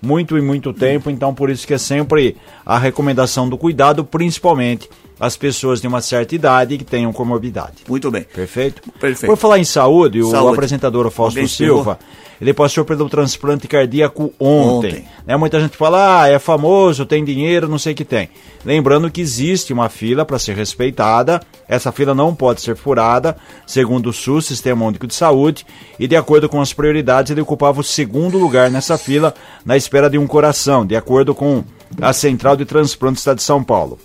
[0.01, 2.35] muito e muito tempo, então por isso que é sempre
[2.65, 4.89] a recomendação do cuidado, principalmente
[5.19, 7.83] as pessoas de uma certa idade que tenham comorbidade.
[7.87, 8.23] Muito bem.
[8.23, 8.81] Perfeito?
[8.99, 9.29] Perfeito.
[9.29, 10.35] Por falar em saúde, saúde.
[10.35, 11.97] o apresentador Fausto Silva,
[12.39, 14.89] ele passou pelo transplante cardíaco ontem.
[14.89, 15.07] ontem.
[15.25, 18.29] Né, muita gente fala, ah, é famoso, tem dinheiro, não sei o que tem.
[18.65, 24.09] Lembrando que existe uma fila para ser respeitada, essa fila não pode ser furada, segundo
[24.09, 25.65] o SUS, Sistema Único de Saúde,
[25.97, 29.33] e de acordo com as prioridades, ele ocupava o segundo lugar nessa fila,
[29.65, 31.63] na espera de um coração, de acordo com
[32.01, 33.97] a Central de Transplante do Estado de São Paulo.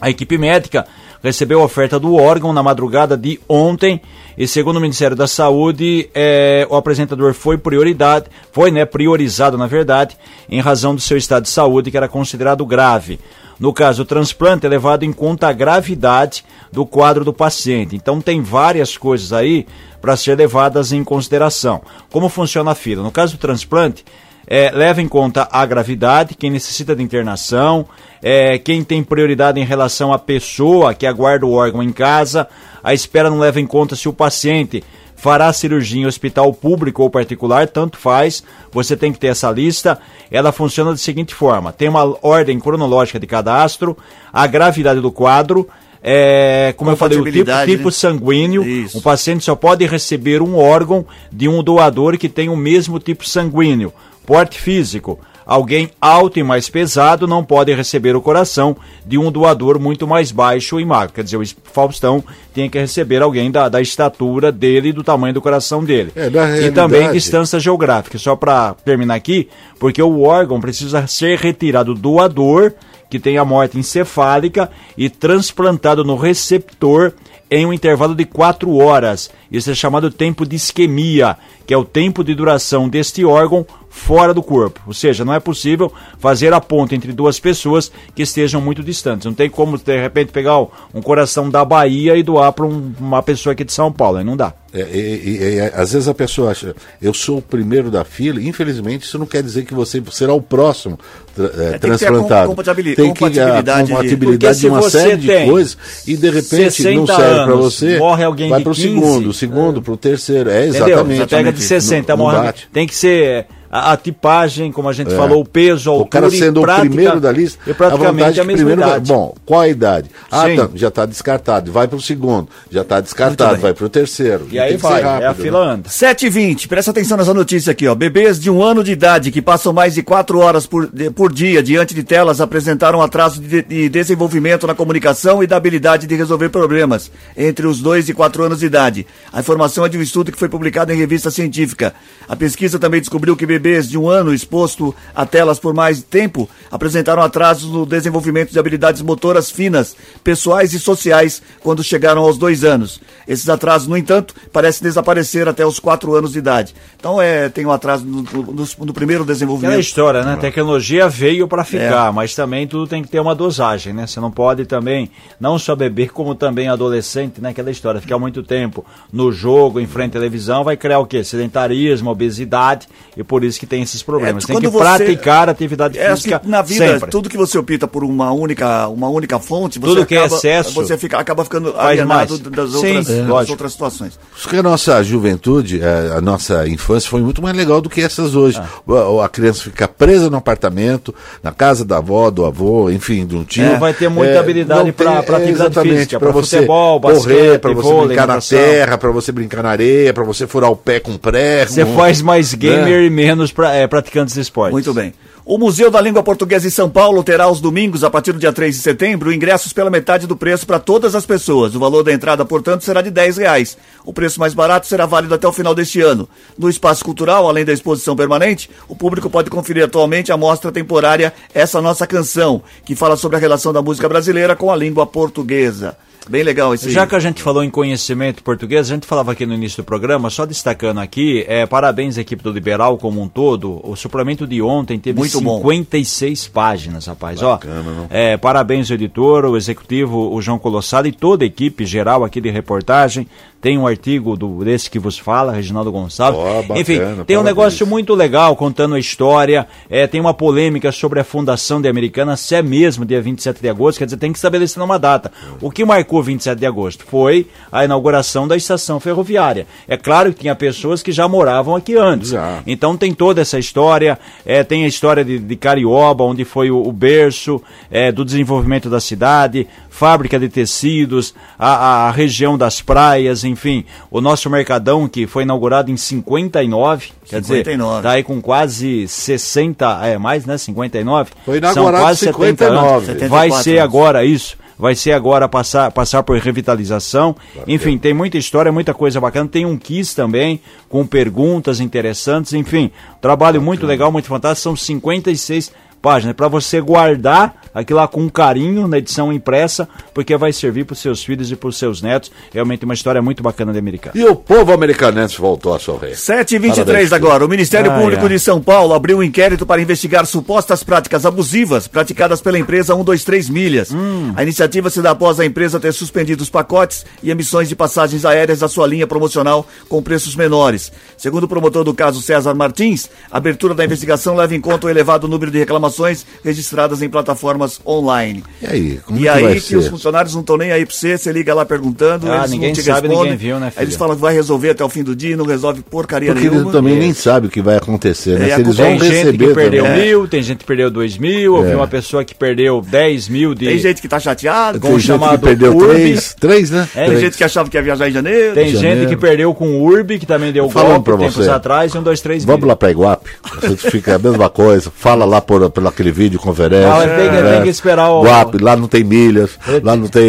[0.00, 0.86] A equipe médica
[1.22, 4.00] recebeu a oferta do órgão na madrugada de ontem
[4.36, 9.66] e segundo o Ministério da Saúde, é, o apresentador foi prioridade, foi né, priorizado na
[9.66, 10.16] verdade,
[10.48, 13.20] em razão do seu estado de saúde que era considerado grave.
[13.58, 17.94] No caso, o transplante é levado em conta a gravidade do quadro do paciente.
[17.94, 19.66] Então tem várias coisas aí
[20.00, 21.80] para ser levadas em consideração.
[22.10, 23.02] Como funciona a fila?
[23.02, 24.04] No caso do transplante,
[24.46, 27.86] é, leva em conta a gravidade, quem necessita de internação,
[28.22, 32.48] é, quem tem prioridade em relação à pessoa que aguarda o órgão em casa.
[32.82, 34.82] A espera não leva em conta se o paciente
[35.16, 39.98] fará cirurgia em hospital público ou particular, tanto faz, você tem que ter essa lista.
[40.30, 43.96] Ela funciona da seguinte forma: tem uma ordem cronológica de cadastro,
[44.32, 45.66] a gravidade do quadro.
[46.06, 47.90] É, como eu falei, o tipo, tipo né?
[47.90, 48.62] sanguíneo.
[48.62, 48.98] Isso.
[48.98, 53.26] O paciente só pode receber um órgão de um doador que tem o mesmo tipo
[53.26, 53.90] sanguíneo
[54.26, 55.18] porte físico.
[55.46, 60.32] Alguém alto e mais pesado não pode receber o coração de um doador muito mais
[60.32, 61.14] baixo e magro.
[61.14, 65.34] Quer dizer, o Faustão tem que receber alguém da, da estatura dele e do tamanho
[65.34, 66.12] do coração dele.
[66.16, 66.30] É,
[66.66, 68.16] e também distância geográfica.
[68.16, 69.48] Só para terminar aqui,
[69.78, 72.72] porque o órgão precisa ser retirado do doador,
[73.14, 77.12] que tem a morte encefálica, e transplantado no receptor
[77.48, 79.30] em um intervalo de 4 horas.
[79.52, 84.34] Isso é chamado tempo de isquemia, que é o tempo de duração deste órgão fora
[84.34, 84.80] do corpo.
[84.84, 89.26] Ou seja, não é possível fazer a ponte entre duas pessoas que estejam muito distantes.
[89.26, 90.58] Não tem como, de repente, pegar
[90.92, 94.18] um coração da Bahia e doar para um, uma pessoa aqui de São Paulo.
[94.18, 94.52] Aí não dá.
[94.74, 99.04] É, e, e, às vezes a pessoa acha, eu sou o primeiro da fila, infelizmente
[99.04, 100.98] isso não quer dizer que você será o próximo
[101.32, 102.48] tra, é, transplantado.
[102.48, 107.44] Compatibilidade, tem que a compatibilidade de uma série de coisas e de repente não serve
[107.44, 109.82] para você, morre alguém vai para o segundo, o segundo, é.
[109.82, 110.50] para o terceiro.
[110.50, 111.18] É exatamente.
[111.18, 112.36] Você pega de 60, não, morre.
[112.38, 115.16] Não tem que ser a, a, tipagem, como a gente é.
[115.16, 118.44] falou, o peso, a altura, O cara sendo o primeiro da lista, e praticamente a,
[118.44, 119.12] a mesma primeiro, idade.
[119.12, 120.08] Bom, qual a idade?
[120.30, 122.48] Ah, tá, já está descartado, vai para o segundo.
[122.70, 124.46] Já está descartado, vai para o terceiro.
[124.48, 125.72] E, e aí vai, rápido, é a fila né?
[125.72, 125.88] anda.
[125.88, 127.96] 7h20, presta atenção nessa notícia aqui, ó.
[127.96, 131.32] Bebês de um ano de idade que passam mais de 4 horas por, de, por
[131.32, 136.14] dia diante de telas apresentaram atraso de, de desenvolvimento na comunicação e da habilidade de
[136.14, 139.04] resolver problemas entre os 2 e 4 anos de idade.
[139.32, 141.92] A informação é de um estudo que foi publicado em revista científica.
[142.28, 146.48] A pesquisa também descobriu que bebês de um ano exposto a telas por mais tempo
[146.70, 152.62] apresentaram atrasos no desenvolvimento de habilidades motoras finas, pessoais e sociais quando chegaram aos dois
[152.62, 153.00] anos.
[153.26, 156.74] Esses atrasos, no entanto, parecem desaparecer até os quatro anos de idade.
[156.98, 159.70] Então, é, tem um atraso no, no, no primeiro desenvolvimento.
[159.70, 160.34] Aquela história, né?
[160.34, 162.12] A tecnologia veio para ficar, é.
[162.12, 164.06] mas também tudo tem que ter uma dosagem, né?
[164.06, 165.10] Você não pode também,
[165.40, 167.50] não só beber, como também adolescente, né?
[167.50, 171.24] Aquela história, ficar muito tempo no jogo, em frente à televisão, vai criar o quê?
[171.24, 174.44] Sedentarismo, obesidade, e por isso que tem esses problemas.
[174.44, 176.86] É, tem que você, praticar atividade é, física na vida.
[176.86, 177.10] Sempre.
[177.10, 180.24] Tudo que você opta por uma única, uma única fonte, você tudo acaba, que é
[180.24, 184.18] excesso, você fica, acaba ficando alienado das outras, Sim, das outras situações.
[184.42, 188.34] Porque a nossa juventude, é, a nossa infância foi muito mais legal do que essas
[188.34, 188.60] hoje.
[188.60, 189.24] Ah.
[189.24, 193.44] A criança fica presa no apartamento, na casa da avó, do avô, enfim, de um
[193.44, 193.64] tio.
[193.64, 197.82] Não vai ter muita é, habilidade para atividade física, para você futebol, correr, para você
[197.82, 201.16] vôlei, brincar na terra, para você brincar na areia, para você furar o pé com
[201.16, 201.66] pré.
[201.66, 203.04] Você faz mais gamer né?
[203.06, 204.72] e menos pra, é, praticantes de esportes.
[204.72, 205.12] Muito bem.
[205.46, 208.50] O Museu da Língua Portuguesa em São Paulo terá aos domingos, a partir do dia
[208.50, 211.74] 3 de setembro, ingressos pela metade do preço para todas as pessoas.
[211.74, 213.76] O valor da entrada, portanto, será de R$ reais.
[214.06, 216.26] O preço mais barato será válido até o final deste ano.
[216.56, 221.34] No espaço cultural, além da exposição permanente, o público pode conferir atualmente a mostra temporária
[221.52, 225.94] Essa Nossa Canção, que fala sobre a relação da música brasileira com a língua portuguesa.
[226.28, 229.44] Bem legal esse Já que a gente falou em conhecimento português, a gente falava aqui
[229.44, 233.28] no início do programa, só destacando aqui, é, parabéns à equipe do Liberal como um
[233.28, 233.80] todo.
[233.82, 236.52] O suplemento de ontem teve Muito 56 bom.
[236.52, 237.40] páginas, rapaz.
[237.40, 241.84] Bacana, Ó, é, parabéns ao editor, o executivo, o João Colossado e toda a equipe
[241.84, 243.26] geral aqui de reportagem.
[243.60, 246.38] Tem um artigo do, desse que vos fala, Reginaldo Gonçalves.
[246.38, 247.38] Oh, bacana, Enfim, tem parabéns.
[247.40, 249.66] um negócio muito legal contando a história.
[249.88, 253.68] É, tem uma polêmica sobre a fundação de Americana, se é mesmo dia 27 de
[253.70, 255.32] agosto, quer dizer, tem que estabelecer uma data.
[255.62, 257.04] O que marcou 27 de agosto?
[257.06, 259.66] Foi a inauguração da estação ferroviária.
[259.88, 262.30] É claro que tinha pessoas que já moravam aqui antes.
[262.30, 262.62] Já.
[262.66, 264.18] Então tem toda essa história.
[264.44, 267.60] É, tem a história de, de Carioba, onde foi o, o berço
[267.90, 274.20] é, do desenvolvimento da cidade, fábrica de tecidos, a, a região das praias, enfim o
[274.20, 277.12] nosso Mercadão, que foi inaugurado em 59, 59.
[277.26, 280.56] quer dizer, tá aí com quase 60, é mais, né?
[280.56, 281.30] 59.
[281.44, 283.06] Foi inaugurado São quase 59.
[283.06, 283.30] 70 anos.
[283.30, 287.34] Vai ser agora isso vai ser agora passar, passar por revitalização.
[287.66, 289.48] Enfim, tem muita história, muita coisa bacana.
[289.48, 292.52] Tem um quiz também, com perguntas interessantes.
[292.52, 294.62] Enfim, trabalho muito legal, muito fantástico.
[294.62, 295.72] São 56
[296.02, 300.94] páginas para você guardar aquilo lá com carinho na edição impressa, porque vai servir para
[300.94, 302.30] os seus filhos e para os seus netos.
[302.52, 304.16] Realmente uma história muito bacana de americano.
[304.16, 306.12] E o povo americanense voltou a sorrir.
[306.12, 307.44] 7h23 agora.
[307.44, 308.28] O Ministério ah, Público é.
[308.28, 313.48] de São Paulo abriu um inquérito para investigar supostas práticas abusivas praticadas pela empresa 123
[313.48, 313.90] Milhas.
[313.92, 314.32] Hum.
[314.36, 318.24] A iniciativa se dá após a empresa ter suspendido os pacotes e emissões de passagens
[318.24, 320.92] aéreas da sua linha promocional com preços menores.
[321.16, 324.90] Segundo o promotor do caso César Martins, a abertura da investigação leva em conta o
[324.90, 328.44] elevado número de reclamações registradas em plataformas plataformas online.
[328.62, 331.16] E aí, como e aí que, que os funcionários não estão nem aí para você,
[331.16, 334.22] você liga lá perguntando, ah, ninguém sabe, respondem, ninguém viu, né, Aí eles falam que
[334.22, 336.64] vai resolver até o fim do dia e não resolve porcaria Porque nenhuma.
[336.64, 337.00] Porque eles também é.
[337.00, 338.50] nem sabem o que vai acontecer, né?
[338.50, 340.06] É, Se eles vão tem gente que perdeu também.
[340.06, 341.74] mil, tem gente que perdeu dois mil, é.
[341.76, 343.66] uma pessoa que perdeu dez mil de...
[343.66, 344.80] Tem gente que tá chateado.
[344.80, 346.88] Com tem gente que perdeu três, três, né?
[346.94, 348.54] É, tem gente que achava que ia viajar em janeiro.
[348.54, 351.50] Tem gente que perdeu com o Urb, que também deu Falando golpe tempos você.
[351.50, 355.40] atrás, um, dois, três Vamos lá pra Iguape, você fica a mesma coisa, fala lá
[355.40, 356.88] por, por aquele vídeo conferência.
[356.88, 357.53] Não, tem, né?
[357.54, 358.22] Tem que esperar o
[358.60, 360.24] lá não tem milhas, ele lá não tem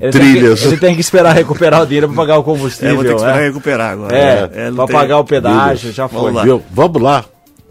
[0.00, 0.60] ele trilhas.
[0.60, 2.90] Tem que, ele tem que esperar recuperar o dinheiro para pagar o combustível.
[2.90, 3.46] É, vou ter que esperar é.
[3.46, 4.16] recuperar agora.
[4.16, 6.20] É, é para pagar o pedágio, já foi.
[6.20, 6.42] Vamos lá.
[6.44, 6.62] Viu?
[6.70, 7.24] Vamos lá.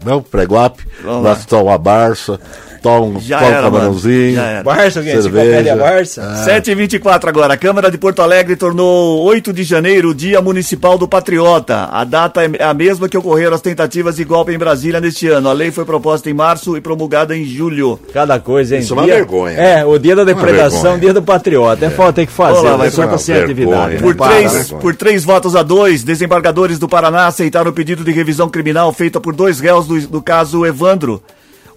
[0.04, 2.38] Não, Preguap, lá está o Abarça,
[2.86, 3.72] toma, Já toma um era, mano.
[3.74, 4.34] camarãozinho.
[4.34, 4.62] Já era.
[4.62, 5.22] Barça, alguém?
[5.22, 5.44] Cerveja.
[5.60, 6.44] Enciclopédia Barça?
[6.46, 7.54] 7h24 agora.
[7.54, 11.88] A Câmara de Porto Alegre tornou 8 de janeiro o Dia Municipal do Patriota.
[11.90, 15.48] A data é a mesma que ocorreram as tentativas de golpe em Brasília neste ano.
[15.48, 17.98] A lei foi proposta em março e promulgada em julho.
[18.12, 18.80] Cada coisa, hein?
[18.82, 19.56] Isso é uma Dia- vergonha.
[19.56, 21.84] É, o dia da depredação, dia do patriota.
[21.86, 22.58] É, falta ter que fazer.
[22.60, 23.94] Olá, vai tá uma sem atividade.
[23.94, 24.00] né?
[24.00, 24.78] Por Para, três, né?
[24.80, 29.20] por três votos a dois, desembargadores do Paraná aceitaram o pedido de revisão criminal feita
[29.20, 31.22] por dois réus do, do caso Evandro.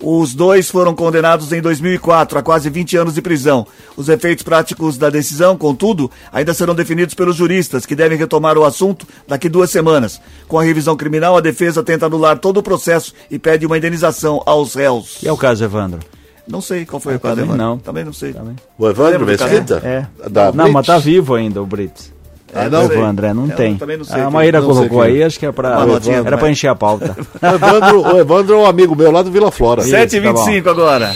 [0.01, 3.67] Os dois foram condenados em 2004 a quase 20 anos de prisão.
[3.97, 8.63] Os efeitos práticos da decisão, contudo, ainda serão definidos pelos juristas, que devem retomar o
[8.63, 10.21] assunto daqui duas semanas.
[10.47, 14.41] Com a revisão criminal, a defesa tenta anular todo o processo e pede uma indenização
[14.45, 15.17] aos réus.
[15.21, 15.99] E é o caso, Evandro?
[16.47, 17.65] Não sei qual foi o caso, também Evandro.
[17.65, 17.77] não.
[17.77, 18.33] Também não sei.
[18.77, 19.25] O Evandro?
[19.25, 19.81] Mesquita?
[19.83, 20.07] É.
[20.29, 20.73] Da não, Blitz?
[20.73, 22.11] mas tá vivo ainda o Brits.
[22.53, 22.87] Ah, É, não?
[22.87, 22.97] sei.
[22.97, 23.77] Evandro, é, não tem.
[23.79, 25.11] não sei a quem- Maíra não sei colocou quem.
[25.15, 26.39] aí, acho que é pra, Uma notinha, era vai.
[26.39, 27.15] pra encher a pauta.
[27.41, 29.83] O Evandro, o Evandro é um amigo meu lá do Vila Flora.
[29.83, 31.13] 7h25 agora.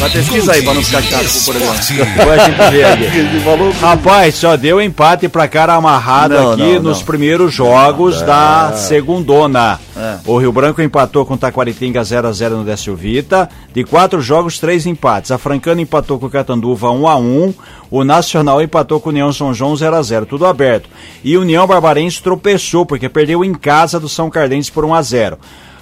[0.00, 1.26] Mas pesquisa aí pra não ficar chato
[2.64, 3.04] a vê aqui.
[3.82, 7.04] Rapaz, só deu empate pra cara amarrado Não, aqui não, nos não.
[7.04, 9.78] primeiros jogos da segundona.
[9.94, 10.16] É.
[10.24, 13.46] O Rio Branco empatou com o Taquaritinga 0x0 no Décio Vita.
[13.74, 15.30] De quatro jogos, três empates.
[15.30, 17.54] A Francana empatou com o Catanduva 1x1.
[17.90, 20.26] O Nacional empatou com o União São João 0x0.
[20.26, 20.88] Tudo aberto.
[21.24, 25.38] E União Barbarense tropeçou porque perdeu em casa do São Cardense por 1x0.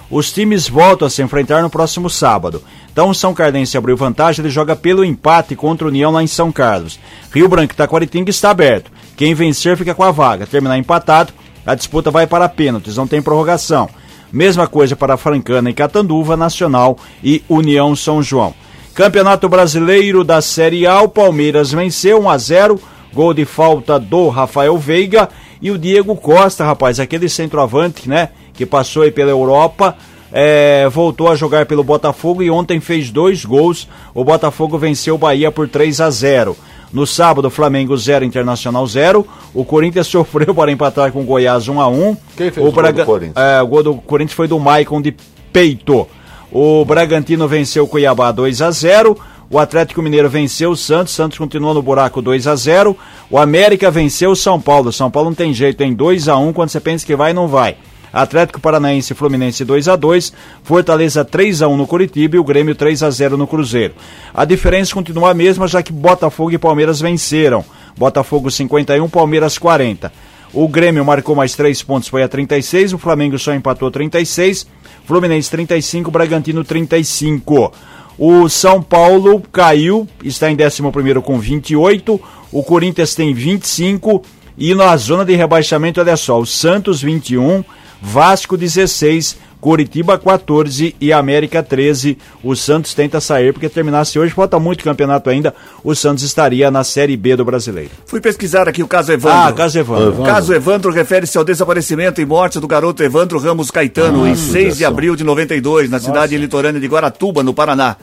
[0.09, 2.63] Os times voltam a se enfrentar no próximo sábado.
[2.91, 6.27] Então o São Cardense abriu vantagem, ele joga pelo empate contra o União lá em
[6.27, 6.99] São Carlos.
[7.31, 8.91] Rio Branco e Taquaritinga está aberto.
[9.15, 10.47] Quem vencer fica com a vaga.
[10.47, 11.31] Terminar empatado,
[11.63, 13.87] a disputa vai para pênaltis, não tem prorrogação.
[14.33, 18.55] Mesma coisa para Francana e Catanduva, Nacional e União São João.
[18.93, 22.79] Campeonato Brasileiro da Série A, o Palmeiras venceu 1 a 0,
[23.13, 25.29] gol de falta do Rafael Veiga
[25.61, 29.95] e o Diego Costa, rapaz, aquele centroavante, né, que passou aí pela Europa,
[30.31, 33.87] é, voltou a jogar pelo Botafogo e ontem fez dois gols.
[34.13, 36.55] O Botafogo venceu o Bahia por 3 a 0.
[36.91, 39.25] No sábado, Flamengo 0, Internacional 0.
[39.53, 42.17] O Corinthians sofreu para empatar com o Goiás 1 a 1.
[42.37, 43.35] Quem fez o o gol do Corinthians?
[43.37, 45.15] É, o gol do Corinthians foi do Maicon de
[45.51, 46.07] peito.
[46.51, 49.17] O Bragantino venceu o Cuiabá 2 a 0.
[49.51, 51.13] O Atlético Mineiro venceu o Santos.
[51.13, 52.97] Santos continuou no buraco 2 a 0.
[53.29, 54.91] O América venceu o São Paulo.
[54.91, 57.47] São Paulo não tem jeito, em 2 a 1 quando você pensa que vai, não
[57.47, 57.77] vai.
[58.11, 60.33] Atlético Paranaense e Fluminense 2 a 2,
[60.63, 63.93] Fortaleza 3 a 1 no Curitiba e o Grêmio 3 a 0 no Cruzeiro.
[64.33, 67.63] A diferença continua a mesma, já que Botafogo e Palmeiras venceram.
[67.95, 70.11] Botafogo 51, Palmeiras 40.
[70.53, 74.65] O Grêmio marcou mais 3 pontos, foi a 36, o Flamengo só empatou 36,
[75.05, 77.71] Fluminense 35, Bragantino 35.
[78.17, 80.81] O São Paulo caiu, está em 11
[81.21, 82.19] com 28,
[82.51, 84.23] o Corinthians tem 25
[84.57, 87.63] e na zona de rebaixamento, olha só, o Santos 21,
[88.01, 92.17] Vasco 16, Curitiba 14 e América 13.
[92.43, 95.53] O Santos tenta sair porque terminasse hoje, falta muito campeonato ainda.
[95.83, 97.91] O Santos estaria na Série B do Brasileiro.
[98.05, 99.37] Fui pesquisar aqui o caso Evandro.
[99.37, 100.21] Ah, caso Evandro.
[100.21, 104.77] O caso Evandro refere-se ao desaparecimento e morte do garoto Evandro Ramos Caetano em 6
[104.77, 107.97] de abril de 92, na cidade litorânea de Guaratuba, no Paraná.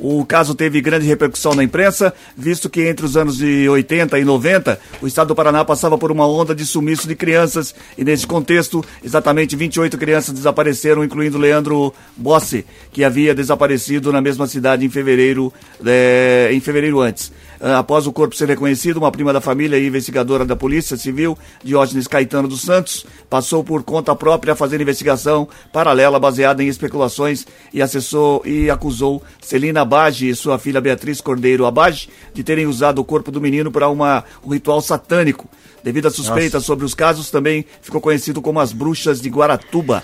[0.00, 4.24] O caso teve grande repercussão na imprensa, visto que entre os anos de 80 e
[4.24, 8.26] 90, o estado do Paraná passava por uma onda de sumiço de crianças, e nesse
[8.26, 14.88] contexto, exatamente 28 crianças desapareceram, incluindo Leandro Bossi, que havia desaparecido na mesma cidade em
[14.88, 15.52] fevereiro,
[15.84, 17.32] eh, em fevereiro antes.
[17.60, 21.36] Ah, Após o corpo ser reconhecido, uma prima da família e investigadora da Polícia Civil,
[21.62, 27.46] Diógenes Caetano dos Santos, passou por conta própria a fazer investigação paralela baseada em especulações
[27.72, 33.00] e acessou e acusou Celina Abage e sua filha Beatriz Cordeiro Abage de terem usado
[33.00, 35.48] o corpo do menino para uma, um ritual satânico.
[35.88, 40.02] Devido a suspeitas sobre os casos, também ficou conhecido como as bruxas de Guaratuba.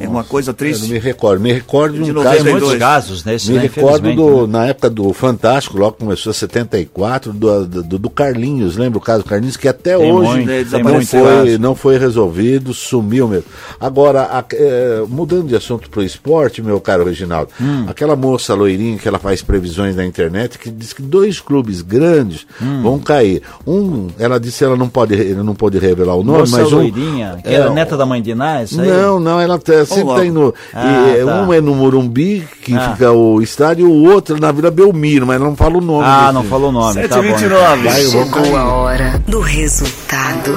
[0.00, 0.90] É uma coisa Eu não triste.
[0.90, 1.40] me recordo.
[1.42, 2.44] Me recordo de De um 92.
[2.44, 2.60] caso.
[2.66, 3.62] Muitos casos nesse, Me né?
[3.62, 4.58] recordo do, né?
[4.58, 9.28] na época do Fantástico, logo começou 74, do, do, do Carlinhos, lembra o caso do
[9.28, 13.44] Carlinhos, que até Tem hoje muito, não, foi, não foi resolvido, sumiu mesmo.
[13.78, 17.84] Agora, a- é, mudando de assunto para o esporte, meu caro Reginaldo, Hum.
[17.86, 22.44] aquela moça loirinha que ela faz previsões na internet, que diz que dois clubes grandes
[22.60, 22.82] Hum.
[22.82, 23.40] vão cair.
[23.64, 26.72] Um, ela disse que ela não pode, ela não pode revelar o nome, Moça mas
[26.72, 26.76] um.
[26.76, 28.88] loirinha, que é, era neta da mãe de Iná, isso aí?
[28.88, 30.54] Não, não, ela tá, sempre tem no.
[30.74, 31.42] Ah, e, é, tá.
[31.42, 32.92] Um é no Morumbi, que Ah.
[32.92, 35.80] fica o estádio, e o outro é na Vila Belmiro, mas ela não fala o
[35.80, 36.04] nome.
[36.06, 37.22] Ah, não falou o nome, tá bom.
[37.22, 37.88] 729.
[37.88, 40.56] Vai, vamos Chegou a hora do resultado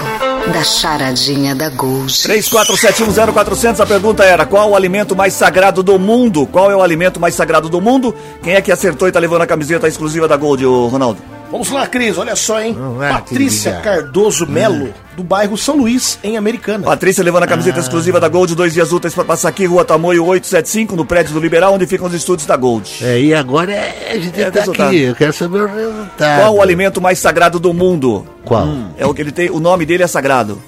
[0.53, 2.11] da charadinha da Gold.
[2.11, 6.47] 34710400, a pergunta era: qual o alimento mais sagrado do mundo?
[6.47, 8.13] Qual é o alimento mais sagrado do mundo?
[8.41, 11.19] Quem é que acertou e tá levando a camiseta exclusiva da Gold, Ronaldo?
[11.51, 12.77] Vamos lá, Cris, olha só, hein?
[12.97, 13.89] Lá, Patrícia querida.
[14.03, 16.85] Cardoso Melo, do bairro São Luís, em Americana.
[16.85, 17.81] Patrícia levando a camiseta Ah.
[17.81, 21.39] exclusiva da Gold, dois dias úteis para passar aqui, Rua Tamoio 875, no prédio do
[21.39, 22.89] Liberal, onde ficam os estúdios da Gold.
[23.01, 24.87] É, e agora é, a gente É, tá resultado.
[24.89, 26.39] aqui, eu quero saber o resultado.
[26.41, 28.27] Qual o alimento mais sagrado do mundo?
[28.45, 28.67] Qual?
[28.95, 30.61] É o que ele tem, o nome dele é sagrado.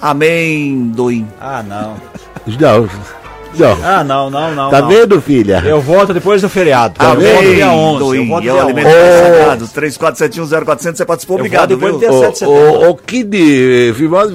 [0.00, 1.28] Amendoim.
[1.40, 1.96] Ah, não.
[2.46, 2.88] Não,
[3.58, 3.78] não.
[3.84, 4.70] Ah, não, não, não.
[4.70, 4.88] Tá não.
[4.88, 5.62] vendo, filha?
[5.66, 6.94] Eu volto depois do feriado.
[6.94, 8.16] Tá eu volto dia 11.
[8.16, 8.96] Eu volto dia alimento 11.
[8.96, 9.38] mais Oh.
[9.38, 9.68] sagrado.
[9.68, 12.10] 34710400, você participou, Eu obrigado, vou depois viu?
[12.10, 12.80] do dia 7 de setembro.
[12.86, 13.92] Ô, ô, Kid,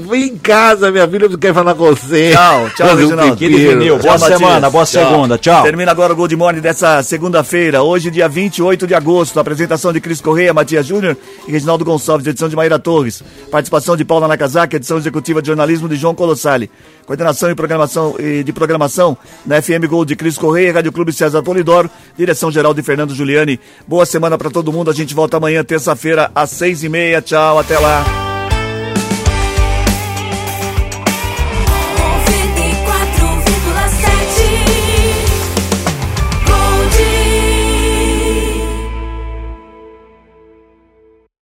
[0.09, 2.31] vem em casa, minha filha quer falar com você.
[2.31, 3.35] Tchau, tchau, Reginaldo.
[3.35, 3.49] Kid.
[3.55, 5.09] Vinil, boa Tchau, semana, boa Tchau.
[5.09, 5.63] segunda, tchau.
[5.63, 9.39] Termina agora o Gold Morning dessa segunda-feira, hoje, dia 28 de agosto.
[9.39, 11.17] Apresentação de Cris Correia, Matias Júnior
[11.47, 13.23] e Reginaldo Gonçalves, edição de Maíra Torres.
[13.51, 16.69] Participação de Paula Nakazaki, edição executiva de jornalismo de João Colossali.
[17.09, 21.41] Coordenação e programação e de programação na FM Gold de Cris Correia, Rádio Clube César
[21.41, 23.59] Polidoro, direção geral de Fernando Giuliani.
[23.87, 24.91] Boa semana pra todo mundo.
[24.91, 27.19] A gente volta amanhã, terça-feira, às seis e meia.
[27.19, 28.28] Tchau, até lá.